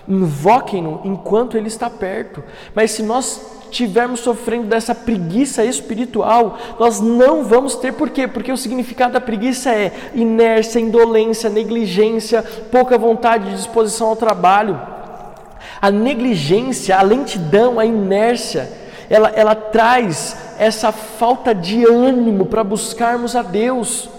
Invoquem-no 0.06 1.00
enquanto 1.04 1.56
ele 1.56 1.68
está 1.68 1.88
perto. 1.88 2.44
Mas 2.74 2.90
se 2.90 3.02
nós 3.02 3.40
estivermos 3.70 4.20
sofrendo 4.20 4.66
dessa 4.66 4.94
preguiça 4.94 5.64
espiritual, 5.64 6.58
nós 6.78 7.00
não 7.00 7.44
vamos 7.44 7.76
ter 7.76 7.94
por 7.94 8.10
quê? 8.10 8.28
Porque 8.28 8.52
o 8.52 8.58
significado 8.58 9.14
da 9.14 9.22
preguiça 9.22 9.70
é 9.70 9.90
inércia, 10.14 10.80
indolência, 10.80 11.48
negligência, 11.48 12.42
pouca 12.70 12.98
vontade 12.98 13.48
de 13.48 13.56
disposição 13.56 14.08
ao 14.08 14.16
trabalho. 14.16 14.78
A 15.80 15.90
negligência, 15.90 16.98
a 16.98 17.00
lentidão, 17.00 17.80
a 17.80 17.86
inércia, 17.86 18.70
ela, 19.08 19.30
ela 19.30 19.54
traz 19.54 20.49
essa 20.60 20.92
falta 20.92 21.54
de 21.54 21.86
ânimo 21.86 22.44
para 22.44 22.62
buscarmos 22.62 23.34
a 23.34 23.40
Deus. 23.40 24.10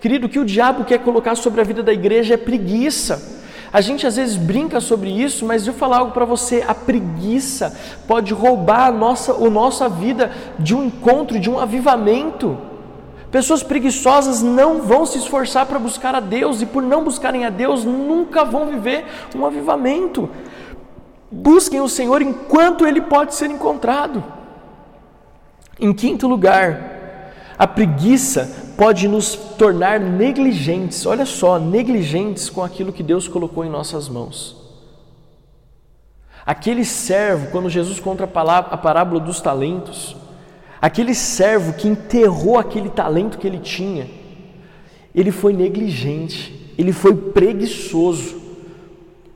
Querido, 0.00 0.26
o 0.26 0.30
que 0.30 0.38
o 0.38 0.44
diabo 0.44 0.86
quer 0.86 1.00
colocar 1.00 1.34
sobre 1.34 1.60
a 1.60 1.64
vida 1.64 1.82
da 1.82 1.92
igreja 1.92 2.32
é 2.32 2.38
preguiça. 2.38 3.42
A 3.70 3.82
gente 3.82 4.06
às 4.06 4.16
vezes 4.16 4.38
brinca 4.38 4.80
sobre 4.80 5.10
isso, 5.10 5.44
mas 5.44 5.66
eu 5.66 5.74
falar 5.74 5.98
algo 5.98 6.12
para 6.12 6.24
você: 6.24 6.64
a 6.66 6.74
preguiça 6.74 7.78
pode 8.08 8.32
roubar 8.32 8.86
a 8.86 8.90
nossa, 8.90 9.32
a 9.32 9.50
nossa 9.50 9.86
vida 9.86 10.32
de 10.58 10.74
um 10.74 10.86
encontro, 10.86 11.38
de 11.38 11.50
um 11.50 11.58
avivamento. 11.58 12.56
Pessoas 13.30 13.62
preguiçosas 13.62 14.42
não 14.42 14.80
vão 14.80 15.04
se 15.04 15.18
esforçar 15.18 15.66
para 15.66 15.78
buscar 15.78 16.14
a 16.14 16.20
Deus 16.20 16.62
e, 16.62 16.66
por 16.66 16.82
não 16.82 17.04
buscarem 17.04 17.44
a 17.44 17.50
Deus, 17.50 17.84
nunca 17.84 18.46
vão 18.46 18.64
viver 18.64 19.04
um 19.36 19.44
avivamento. 19.44 20.30
Busquem 21.30 21.82
o 21.82 21.88
Senhor 21.88 22.22
enquanto 22.22 22.86
Ele 22.86 23.02
pode 23.02 23.34
ser 23.34 23.50
encontrado. 23.50 24.40
Em 25.80 25.92
quinto 25.92 26.28
lugar, 26.28 26.92
a 27.58 27.66
preguiça 27.66 28.72
pode 28.76 29.06
nos 29.06 29.34
tornar 29.34 30.00
negligentes, 30.00 31.06
olha 31.06 31.24
só, 31.24 31.58
negligentes 31.58 32.50
com 32.50 32.62
aquilo 32.62 32.92
que 32.92 33.02
Deus 33.02 33.28
colocou 33.28 33.64
em 33.64 33.70
nossas 33.70 34.08
mãos. 34.08 34.56
Aquele 36.44 36.84
servo, 36.84 37.50
quando 37.52 37.70
Jesus 37.70 38.00
conta 38.00 38.24
a 38.24 38.76
parábola 38.76 39.20
dos 39.20 39.40
talentos, 39.40 40.16
aquele 40.80 41.14
servo 41.14 41.74
que 41.74 41.86
enterrou 41.86 42.58
aquele 42.58 42.90
talento 42.90 43.38
que 43.38 43.46
ele 43.46 43.58
tinha, 43.58 44.08
ele 45.14 45.30
foi 45.30 45.52
negligente, 45.52 46.72
ele 46.76 46.92
foi 46.92 47.14
preguiçoso. 47.14 48.40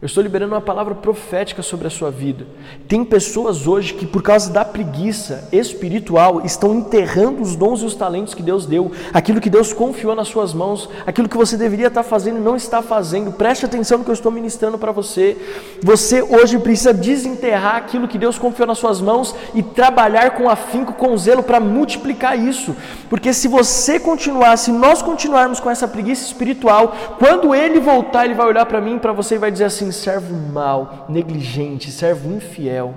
Eu 0.07 0.09
estou 0.09 0.23
liberando 0.23 0.55
uma 0.55 0.61
palavra 0.61 0.95
profética 0.95 1.63
sobre 1.63 1.89
a 1.89 1.91
sua 1.91 2.13
vida. 2.13 2.47
Tem 2.87 3.05
pessoas 3.05 3.67
hoje 3.67 3.93
que, 3.93 4.07
por 4.07 4.23
causa 4.23 4.53
da 4.53 4.65
preguiça 4.65 5.49
espiritual, 5.51 6.43
estão 6.45 6.77
enterrando 6.77 7.43
os 7.43 7.57
dons 7.57 7.83
e 7.83 7.87
os 7.87 7.97
talentos 7.97 8.33
que 8.33 8.41
Deus 8.41 8.67
deu, 8.67 8.93
aquilo 9.13 9.41
que 9.41 9.51
Deus 9.51 9.73
confiou 9.73 10.15
nas 10.15 10.29
suas 10.29 10.55
mãos, 10.55 10.89
aquilo 11.05 11.29
que 11.29 11.37
você 11.37 11.57
deveria 11.57 11.89
estar 11.89 12.05
fazendo 12.05 12.39
e 12.39 12.41
não 12.41 12.55
está 12.55 12.83
fazendo. 12.83 13.33
Preste 13.33 13.67
atenção 13.67 13.99
no 13.99 14.05
que 14.05 14.11
eu 14.11 14.15
estou 14.15 14.31
ministrando 14.31 14.79
para 14.79 14.93
você. 14.93 15.37
Você 15.83 16.23
hoje 16.23 16.57
precisa 16.61 16.95
desenterrar 16.95 17.75
aquilo 17.75 18.07
que 18.07 18.17
Deus 18.17 18.39
confiou 18.39 18.69
nas 18.69 18.79
suas 18.79 19.01
mãos 19.01 19.35
e 19.57 19.61
trabalhar 19.61 20.37
com 20.37 20.49
afinco, 20.49 20.93
com 20.93 21.17
zelo 21.17 21.43
para 21.43 21.59
multiplicar 21.59 22.39
isso. 22.39 22.77
Porque 23.11 23.33
se 23.33 23.49
você 23.49 23.99
continuar, 23.99 24.57
se 24.57 24.71
nós 24.71 25.03
continuarmos 25.03 25.59
com 25.59 25.69
essa 25.69 25.89
preguiça 25.89 26.25
espiritual, 26.25 26.95
quando 27.19 27.53
Ele 27.53 27.81
voltar, 27.81 28.25
Ele 28.25 28.35
vai 28.35 28.47
olhar 28.47 28.67
para 28.67 28.81
mim 28.81 29.01
para 29.01 29.13
você 29.13 29.35
e 29.35 29.39
vai 29.39 29.51
dizer 29.51 29.65
assim, 29.65 29.96
servo 29.97 30.35
mau, 30.35 31.07
negligente, 31.09 31.91
servo 31.91 32.33
infiel, 32.33 32.95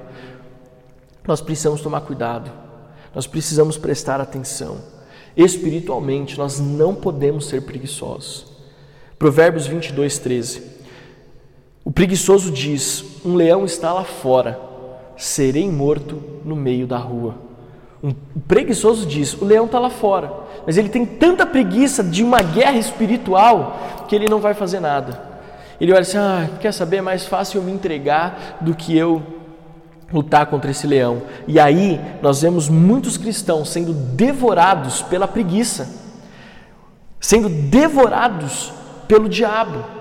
nós 1.28 1.42
precisamos 1.42 1.82
tomar 1.82 2.02
cuidado, 2.02 2.52
nós 3.14 3.28
precisamos 3.28 3.78
prestar 3.78 4.20
atenção. 4.20 4.78
Espiritualmente, 5.38 6.38
nós 6.38 6.60
não 6.60 6.96
podemos 6.96 7.48
ser 7.48 7.62
preguiçosos. 7.62 8.48
Provérbios 9.18 9.68
22, 9.68 10.18
13. 10.18 10.64
O 11.86 11.92
preguiçoso 11.92 12.52
diz: 12.52 13.04
Um 13.24 13.36
leão 13.36 13.64
está 13.64 13.94
lá 13.94 14.04
fora, 14.04 14.60
serei 15.18 15.70
morto 15.70 16.22
no 16.44 16.56
meio 16.56 16.88
da 16.88 16.98
rua. 16.98 17.36
Um 18.02 18.14
preguiçoso 18.48 19.06
diz: 19.06 19.34
O 19.34 19.46
leão 19.46 19.66
está 19.66 19.78
lá 19.78 19.90
fora, 19.90 20.32
mas 20.66 20.78
ele 20.78 20.90
tem 20.90 21.06
tanta 21.06 21.46
preguiça 21.46 22.04
de 22.04 22.24
uma 22.24 22.42
guerra 22.42 22.78
espiritual 22.78 24.06
que 24.08 24.16
ele 24.16 24.28
não 24.28 24.40
vai 24.40 24.54
fazer 24.54 24.80
nada. 24.80 25.29
Ele 25.80 25.92
olha 25.92 26.02
assim: 26.02 26.18
ah, 26.18 26.50
quer 26.60 26.74
saber? 26.74 26.98
É 26.98 27.02
mais 27.02 27.26
fácil 27.26 27.60
eu 27.60 27.64
me 27.64 27.72
entregar 27.72 28.58
do 28.62 28.76
que 28.76 28.96
eu 28.98 29.22
lutar 30.12 30.48
contra 30.48 30.72
esse 30.72 30.88
leão. 30.88 31.22
E 31.48 31.60
aí 31.60 32.00
nós 32.22 32.42
vemos 32.42 32.68
muitos 32.68 33.18
cristãos 33.18 33.70
sendo 33.70 33.94
devorados 33.94 35.02
pela 35.02 35.28
preguiça, 35.28 35.90
sendo 37.20 37.50
devorados 37.50 38.74
pelo 39.08 39.30
diabo. 39.30 39.99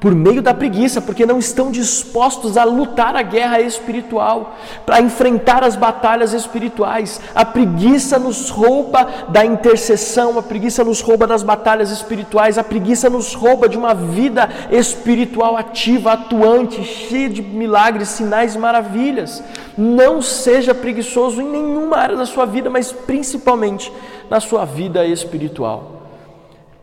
Por 0.00 0.14
meio 0.14 0.40
da 0.40 0.54
preguiça, 0.54 0.98
porque 1.02 1.26
não 1.26 1.38
estão 1.38 1.70
dispostos 1.70 2.56
a 2.56 2.64
lutar 2.64 3.14
a 3.14 3.22
guerra 3.22 3.60
espiritual, 3.60 4.56
para 4.86 4.98
enfrentar 5.02 5.62
as 5.62 5.76
batalhas 5.76 6.32
espirituais. 6.32 7.20
A 7.34 7.44
preguiça 7.44 8.18
nos 8.18 8.48
rouba 8.48 9.06
da 9.28 9.44
intercessão, 9.44 10.38
a 10.38 10.42
preguiça 10.42 10.82
nos 10.82 11.02
rouba 11.02 11.26
das 11.26 11.42
batalhas 11.42 11.90
espirituais, 11.90 12.56
a 12.56 12.64
preguiça 12.64 13.10
nos 13.10 13.34
rouba 13.34 13.68
de 13.68 13.76
uma 13.76 13.94
vida 13.94 14.48
espiritual 14.70 15.54
ativa, 15.54 16.12
atuante, 16.12 16.82
cheia 16.82 17.28
de 17.28 17.42
milagres, 17.42 18.08
sinais 18.08 18.54
e 18.54 18.58
maravilhas. 18.58 19.44
Não 19.76 20.22
seja 20.22 20.74
preguiçoso 20.74 21.42
em 21.42 21.48
nenhuma 21.48 21.98
área 21.98 22.16
da 22.16 22.24
sua 22.24 22.46
vida, 22.46 22.70
mas 22.70 22.90
principalmente 22.90 23.92
na 24.30 24.40
sua 24.40 24.64
vida 24.64 25.04
espiritual. 25.04 26.00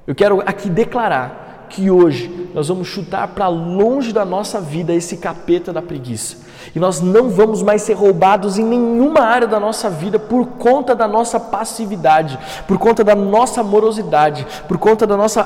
Eu 0.05 0.13
quero 0.13 0.41
aqui 0.45 0.69
declarar 0.69 1.46
que 1.69 1.89
hoje 1.91 2.49
nós 2.53 2.67
vamos 2.67 2.87
chutar 2.87 3.27
para 3.29 3.47
longe 3.47 4.11
da 4.11 4.25
nossa 4.25 4.59
vida 4.59 4.93
esse 4.93 5.17
capeta 5.17 5.71
da 5.71 5.81
preguiça. 5.81 6.37
E 6.75 6.79
nós 6.79 7.01
não 7.01 7.29
vamos 7.29 7.61
mais 7.61 7.81
ser 7.81 7.93
roubados 7.93 8.57
em 8.57 8.63
nenhuma 8.63 9.21
área 9.21 9.47
da 9.47 9.59
nossa 9.59 9.89
vida 9.89 10.19
por 10.19 10.45
conta 10.45 10.95
da 10.95 11.07
nossa 11.07 11.39
passividade, 11.39 12.37
por 12.67 12.77
conta 12.77 13.03
da 13.03 13.15
nossa 13.15 13.63
morosidade, 13.63 14.45
por 14.67 14.77
conta 14.77 15.07
da 15.07 15.15
nossa 15.15 15.43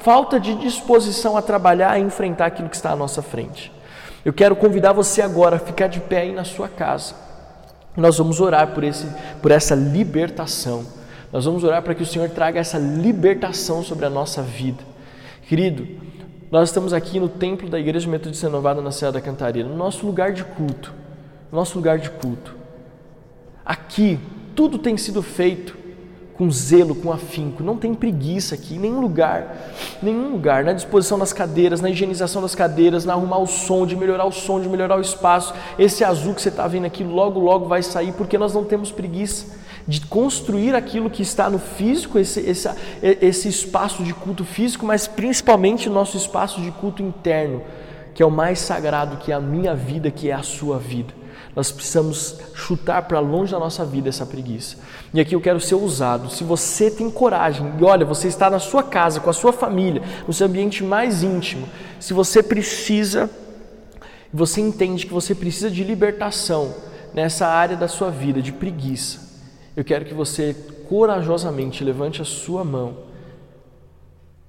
falta 0.00 0.40
de 0.40 0.54
disposição 0.54 1.36
a 1.36 1.42
trabalhar 1.42 1.98
e 1.98 2.02
enfrentar 2.02 2.46
aquilo 2.46 2.68
que 2.68 2.76
está 2.76 2.90
à 2.90 2.96
nossa 2.96 3.22
frente. 3.22 3.72
Eu 4.24 4.32
quero 4.32 4.54
convidar 4.54 4.92
você 4.92 5.20
agora 5.20 5.56
a 5.56 5.58
ficar 5.58 5.88
de 5.88 6.00
pé 6.00 6.22
aí 6.22 6.32
na 6.32 6.44
sua 6.44 6.68
casa. 6.68 7.14
Nós 7.96 8.18
vamos 8.18 8.40
orar 8.40 8.68
por, 8.68 8.84
esse, 8.84 9.06
por 9.40 9.50
essa 9.50 9.74
libertação. 9.74 10.84
Nós 11.32 11.44
vamos 11.44 11.64
orar 11.64 11.82
para 11.82 11.94
que 11.94 12.02
o 12.02 12.06
Senhor 12.06 12.28
traga 12.30 12.60
essa 12.60 12.78
libertação 12.78 13.82
sobre 13.82 14.06
a 14.06 14.10
nossa 14.10 14.42
vida. 14.42 14.91
Querido, 15.52 15.86
nós 16.50 16.70
estamos 16.70 16.94
aqui 16.94 17.20
no 17.20 17.28
templo 17.28 17.68
da 17.68 17.78
Igreja 17.78 18.08
Metodista 18.08 18.46
Renovada 18.46 18.80
na 18.80 18.90
Serra 18.90 19.12
da 19.12 19.20
Cantareira, 19.20 19.68
no 19.68 19.76
nosso 19.76 20.06
lugar 20.06 20.32
de 20.32 20.42
culto. 20.42 20.94
No 21.50 21.58
nosso 21.58 21.76
lugar 21.76 21.98
de 21.98 22.08
culto. 22.08 22.56
Aqui, 23.62 24.18
tudo 24.56 24.78
tem 24.78 24.96
sido 24.96 25.22
feito 25.22 25.76
com 26.32 26.50
zelo, 26.50 26.94
com 26.94 27.12
afinco. 27.12 27.62
Não 27.62 27.76
tem 27.76 27.92
preguiça 27.92 28.54
aqui, 28.54 28.78
nenhum 28.78 29.02
lugar, 29.02 29.74
nenhum 30.02 30.32
lugar. 30.32 30.64
Na 30.64 30.72
disposição 30.72 31.18
das 31.18 31.34
cadeiras, 31.34 31.82
na 31.82 31.90
higienização 31.90 32.40
das 32.40 32.54
cadeiras, 32.54 33.04
na 33.04 33.12
arrumar 33.12 33.36
o 33.36 33.46
som, 33.46 33.84
de 33.84 33.94
melhorar 33.94 34.24
o 34.24 34.32
som, 34.32 34.58
de 34.58 34.70
melhorar 34.70 34.96
o 34.96 35.02
espaço. 35.02 35.52
Esse 35.78 36.02
azul 36.02 36.32
que 36.32 36.40
você 36.40 36.48
está 36.48 36.66
vendo 36.66 36.86
aqui, 36.86 37.04
logo, 37.04 37.38
logo 37.38 37.66
vai 37.66 37.82
sair, 37.82 38.12
porque 38.12 38.38
nós 38.38 38.54
não 38.54 38.64
temos 38.64 38.90
preguiça 38.90 39.60
de 39.86 40.00
construir 40.02 40.74
aquilo 40.74 41.10
que 41.10 41.22
está 41.22 41.50
no 41.50 41.58
físico, 41.58 42.18
esse, 42.18 42.40
esse, 42.40 42.68
esse 43.02 43.48
espaço 43.48 44.02
de 44.02 44.14
culto 44.14 44.44
físico, 44.44 44.86
mas 44.86 45.06
principalmente 45.06 45.88
o 45.88 45.92
nosso 45.92 46.16
espaço 46.16 46.60
de 46.60 46.70
culto 46.70 47.02
interno, 47.02 47.62
que 48.14 48.22
é 48.22 48.26
o 48.26 48.30
mais 48.30 48.58
sagrado, 48.58 49.16
que 49.16 49.32
é 49.32 49.34
a 49.34 49.40
minha 49.40 49.74
vida, 49.74 50.10
que 50.10 50.30
é 50.30 50.32
a 50.32 50.42
sua 50.42 50.78
vida. 50.78 51.22
Nós 51.54 51.70
precisamos 51.70 52.36
chutar 52.54 53.02
para 53.02 53.20
longe 53.20 53.52
da 53.52 53.58
nossa 53.58 53.84
vida 53.84 54.08
essa 54.08 54.24
preguiça. 54.24 54.76
E 55.12 55.20
aqui 55.20 55.34
eu 55.34 55.40
quero 55.40 55.60
ser 55.60 55.74
ousado. 55.74 56.30
Se 56.30 56.44
você 56.44 56.90
tem 56.90 57.10
coragem, 57.10 57.74
e 57.78 57.84
olha, 57.84 58.06
você 58.06 58.26
está 58.28 58.48
na 58.48 58.58
sua 58.58 58.82
casa, 58.82 59.20
com 59.20 59.28
a 59.28 59.34
sua 59.34 59.52
família, 59.52 60.02
no 60.26 60.32
seu 60.32 60.46
ambiente 60.46 60.82
mais 60.82 61.22
íntimo, 61.22 61.68
se 62.00 62.14
você 62.14 62.42
precisa, 62.42 63.28
você 64.32 64.62
entende 64.62 65.06
que 65.06 65.12
você 65.12 65.34
precisa 65.34 65.70
de 65.70 65.84
libertação 65.84 66.74
nessa 67.12 67.46
área 67.46 67.76
da 67.76 67.88
sua 67.88 68.10
vida, 68.10 68.40
de 68.40 68.52
preguiça, 68.52 69.20
eu 69.76 69.84
quero 69.84 70.04
que 70.04 70.14
você 70.14 70.54
corajosamente 70.88 71.82
levante 71.82 72.20
a 72.20 72.24
sua 72.24 72.62
mão. 72.62 72.96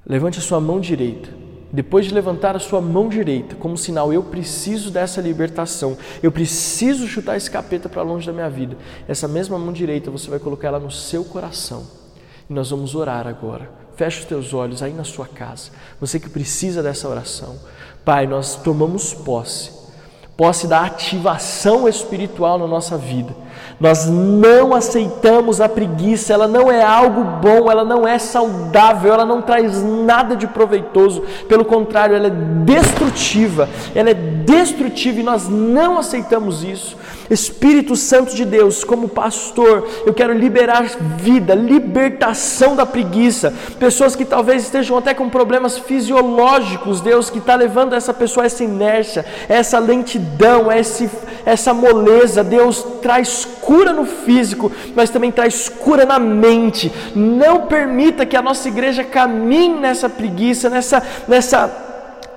Levante 0.05 0.39
a 0.39 0.41
sua 0.41 0.59
mão 0.59 0.79
direita. 0.79 1.29
Depois 1.71 2.05
de 2.05 2.13
levantar 2.13 2.55
a 2.55 2.59
sua 2.59 2.79
mão 2.79 3.09
direita, 3.09 3.55
como 3.55 3.77
sinal, 3.77 4.13
eu 4.13 4.21
preciso 4.21 4.91
dessa 4.91 5.19
libertação, 5.19 5.97
eu 6.21 6.31
preciso 6.31 7.07
chutar 7.07 7.35
esse 7.35 7.49
capeta 7.49 7.89
para 7.89 8.03
longe 8.03 8.27
da 8.27 8.33
minha 8.33 8.49
vida. 8.49 8.77
Essa 9.07 9.27
mesma 9.27 9.57
mão 9.57 9.73
direita 9.73 10.11
você 10.11 10.29
vai 10.29 10.37
colocar 10.37 10.67
ela 10.67 10.79
no 10.79 10.91
seu 10.91 11.23
coração. 11.23 11.87
E 12.47 12.53
nós 12.53 12.69
vamos 12.69 12.93
orar 12.93 13.25
agora. 13.25 13.71
Feche 13.95 14.19
os 14.19 14.25
teus 14.25 14.53
olhos 14.53 14.83
aí 14.83 14.93
na 14.93 15.03
sua 15.03 15.25
casa. 15.25 15.71
Você 15.99 16.19
que 16.19 16.29
precisa 16.29 16.83
dessa 16.83 17.07
oração. 17.07 17.57
Pai, 18.03 18.27
nós 18.27 18.55
tomamos 18.57 19.13
posse, 19.13 19.71
posse 20.35 20.67
da 20.67 20.83
ativação 20.83 21.87
espiritual 21.87 22.59
na 22.59 22.67
nossa 22.67 22.97
vida 22.97 23.33
nós 23.79 24.05
não 24.05 24.73
aceitamos 24.73 25.59
a 25.59 25.67
preguiça, 25.67 26.33
ela 26.33 26.47
não 26.47 26.71
é 26.71 26.83
algo 26.83 27.23
bom, 27.23 27.69
ela 27.69 27.83
não 27.83 28.07
é 28.07 28.17
saudável, 28.17 29.13
ela 29.13 29.25
não 29.25 29.41
traz 29.41 29.83
nada 29.83 30.35
de 30.35 30.47
proveitoso, 30.47 31.23
pelo 31.47 31.65
contrário, 31.65 32.15
ela 32.15 32.27
é 32.27 32.33
destrutiva, 32.63 33.69
ela 33.93 34.09
é 34.09 34.13
destrutiva 34.13 35.19
e 35.19 35.23
nós 35.23 35.47
não 35.49 35.97
aceitamos 35.97 36.63
isso. 36.63 36.97
Espírito 37.29 37.95
Santo 37.95 38.35
de 38.35 38.45
Deus, 38.45 38.83
como 38.83 39.07
pastor, 39.07 39.87
eu 40.05 40.13
quero 40.13 40.33
liberar 40.33 40.85
vida, 41.17 41.55
libertação 41.55 42.75
da 42.75 42.85
preguiça. 42.85 43.53
Pessoas 43.79 44.15
que 44.15 44.25
talvez 44.25 44.63
estejam 44.63 44.97
até 44.97 45.13
com 45.13 45.29
problemas 45.29 45.77
fisiológicos, 45.77 47.01
Deus, 47.01 47.29
que 47.29 47.37
está 47.37 47.55
levando 47.55 47.93
essa 47.93 48.13
pessoa 48.13 48.43
a 48.43 48.47
essa 48.47 48.63
inércia, 48.63 49.25
essa 49.47 49.79
lentidão, 49.79 50.67
essa 50.71 51.73
moleza. 51.73 52.43
Deus 52.43 52.85
traz 53.01 53.42
cura 53.45 53.93
no 53.93 54.05
físico, 54.05 54.71
mas 54.95 55.09
também 55.09 55.31
traz 55.31 55.69
cura 55.69 56.05
na 56.05 56.19
mente. 56.19 56.91
Não 57.15 57.67
permita 57.67 58.25
que 58.25 58.35
a 58.35 58.41
nossa 58.41 58.67
igreja 58.67 59.03
caminhe 59.03 59.79
nessa 59.79 60.09
preguiça, 60.09 60.69
nessa, 60.69 61.03
nessa, 61.27 61.71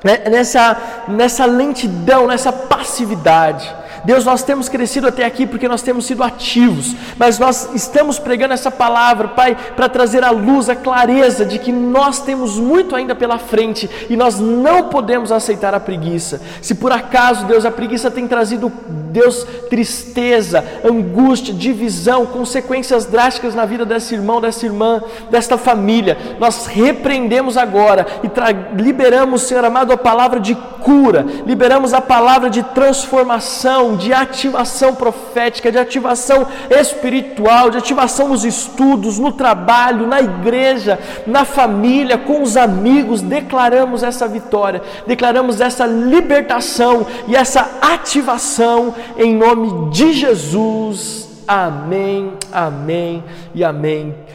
né, 0.02 0.22
nessa, 0.30 1.04
nessa 1.08 1.44
lentidão, 1.44 2.26
nessa 2.26 2.52
passividade. 2.52 3.74
Deus, 4.04 4.24
nós 4.24 4.42
temos 4.42 4.68
crescido 4.68 5.06
até 5.08 5.24
aqui 5.24 5.46
porque 5.46 5.68
nós 5.68 5.82
temos 5.82 6.06
sido 6.06 6.22
ativos, 6.22 6.94
mas 7.16 7.38
nós 7.38 7.70
estamos 7.74 8.18
pregando 8.18 8.54
essa 8.54 8.70
palavra, 8.70 9.28
Pai, 9.28 9.56
para 9.74 9.88
trazer 9.88 10.22
à 10.22 10.30
luz 10.30 10.68
a 10.68 10.76
clareza 10.76 11.44
de 11.44 11.58
que 11.58 11.72
nós 11.72 12.20
temos 12.20 12.58
muito 12.58 12.94
ainda 12.94 13.14
pela 13.14 13.38
frente 13.38 13.88
e 14.08 14.16
nós 14.16 14.38
não 14.38 14.84
podemos 14.84 15.32
aceitar 15.32 15.74
a 15.74 15.80
preguiça. 15.80 16.40
Se 16.60 16.74
por 16.74 16.92
acaso, 16.92 17.46
Deus, 17.46 17.64
a 17.64 17.70
preguiça 17.70 18.10
tem 18.10 18.26
trazido, 18.26 18.72
Deus, 18.88 19.44
tristeza, 19.68 20.64
angústia, 20.84 21.52
divisão, 21.52 22.26
consequências 22.26 23.06
drásticas 23.06 23.54
na 23.54 23.64
vida 23.64 23.84
desse 23.84 24.14
irmão, 24.14 24.40
dessa 24.40 24.66
irmã, 24.66 25.02
desta 25.30 25.56
família, 25.56 26.16
nós 26.38 26.66
repreendemos 26.66 27.56
agora 27.56 28.06
e 28.22 28.82
liberamos, 28.82 29.42
Senhor 29.42 29.64
amado, 29.64 29.92
a 29.92 29.96
palavra 29.96 30.40
de 30.40 30.54
cura, 30.54 31.26
liberamos 31.44 31.92
a 31.92 32.00
palavra 32.00 32.48
de 32.48 32.62
transformação, 32.62 33.85
de 33.94 34.12
ativação 34.12 34.94
profética, 34.94 35.70
de 35.70 35.78
ativação 35.78 36.46
espiritual, 36.70 37.70
de 37.70 37.78
ativação 37.78 38.28
nos 38.28 38.44
estudos, 38.44 39.18
no 39.18 39.30
trabalho, 39.30 40.06
na 40.06 40.20
igreja, 40.20 40.98
na 41.26 41.44
família, 41.44 42.18
com 42.18 42.42
os 42.42 42.56
amigos. 42.56 43.20
Declaramos 43.20 44.02
essa 44.02 44.26
vitória, 44.26 44.82
declaramos 45.06 45.60
essa 45.60 45.86
libertação 45.86 47.06
e 47.28 47.36
essa 47.36 47.78
ativação 47.80 48.94
em 49.16 49.34
nome 49.36 49.90
de 49.90 50.12
Jesus. 50.12 51.28
Amém, 51.46 52.32
amém 52.50 53.22
e 53.54 53.62
amém. 53.62 54.25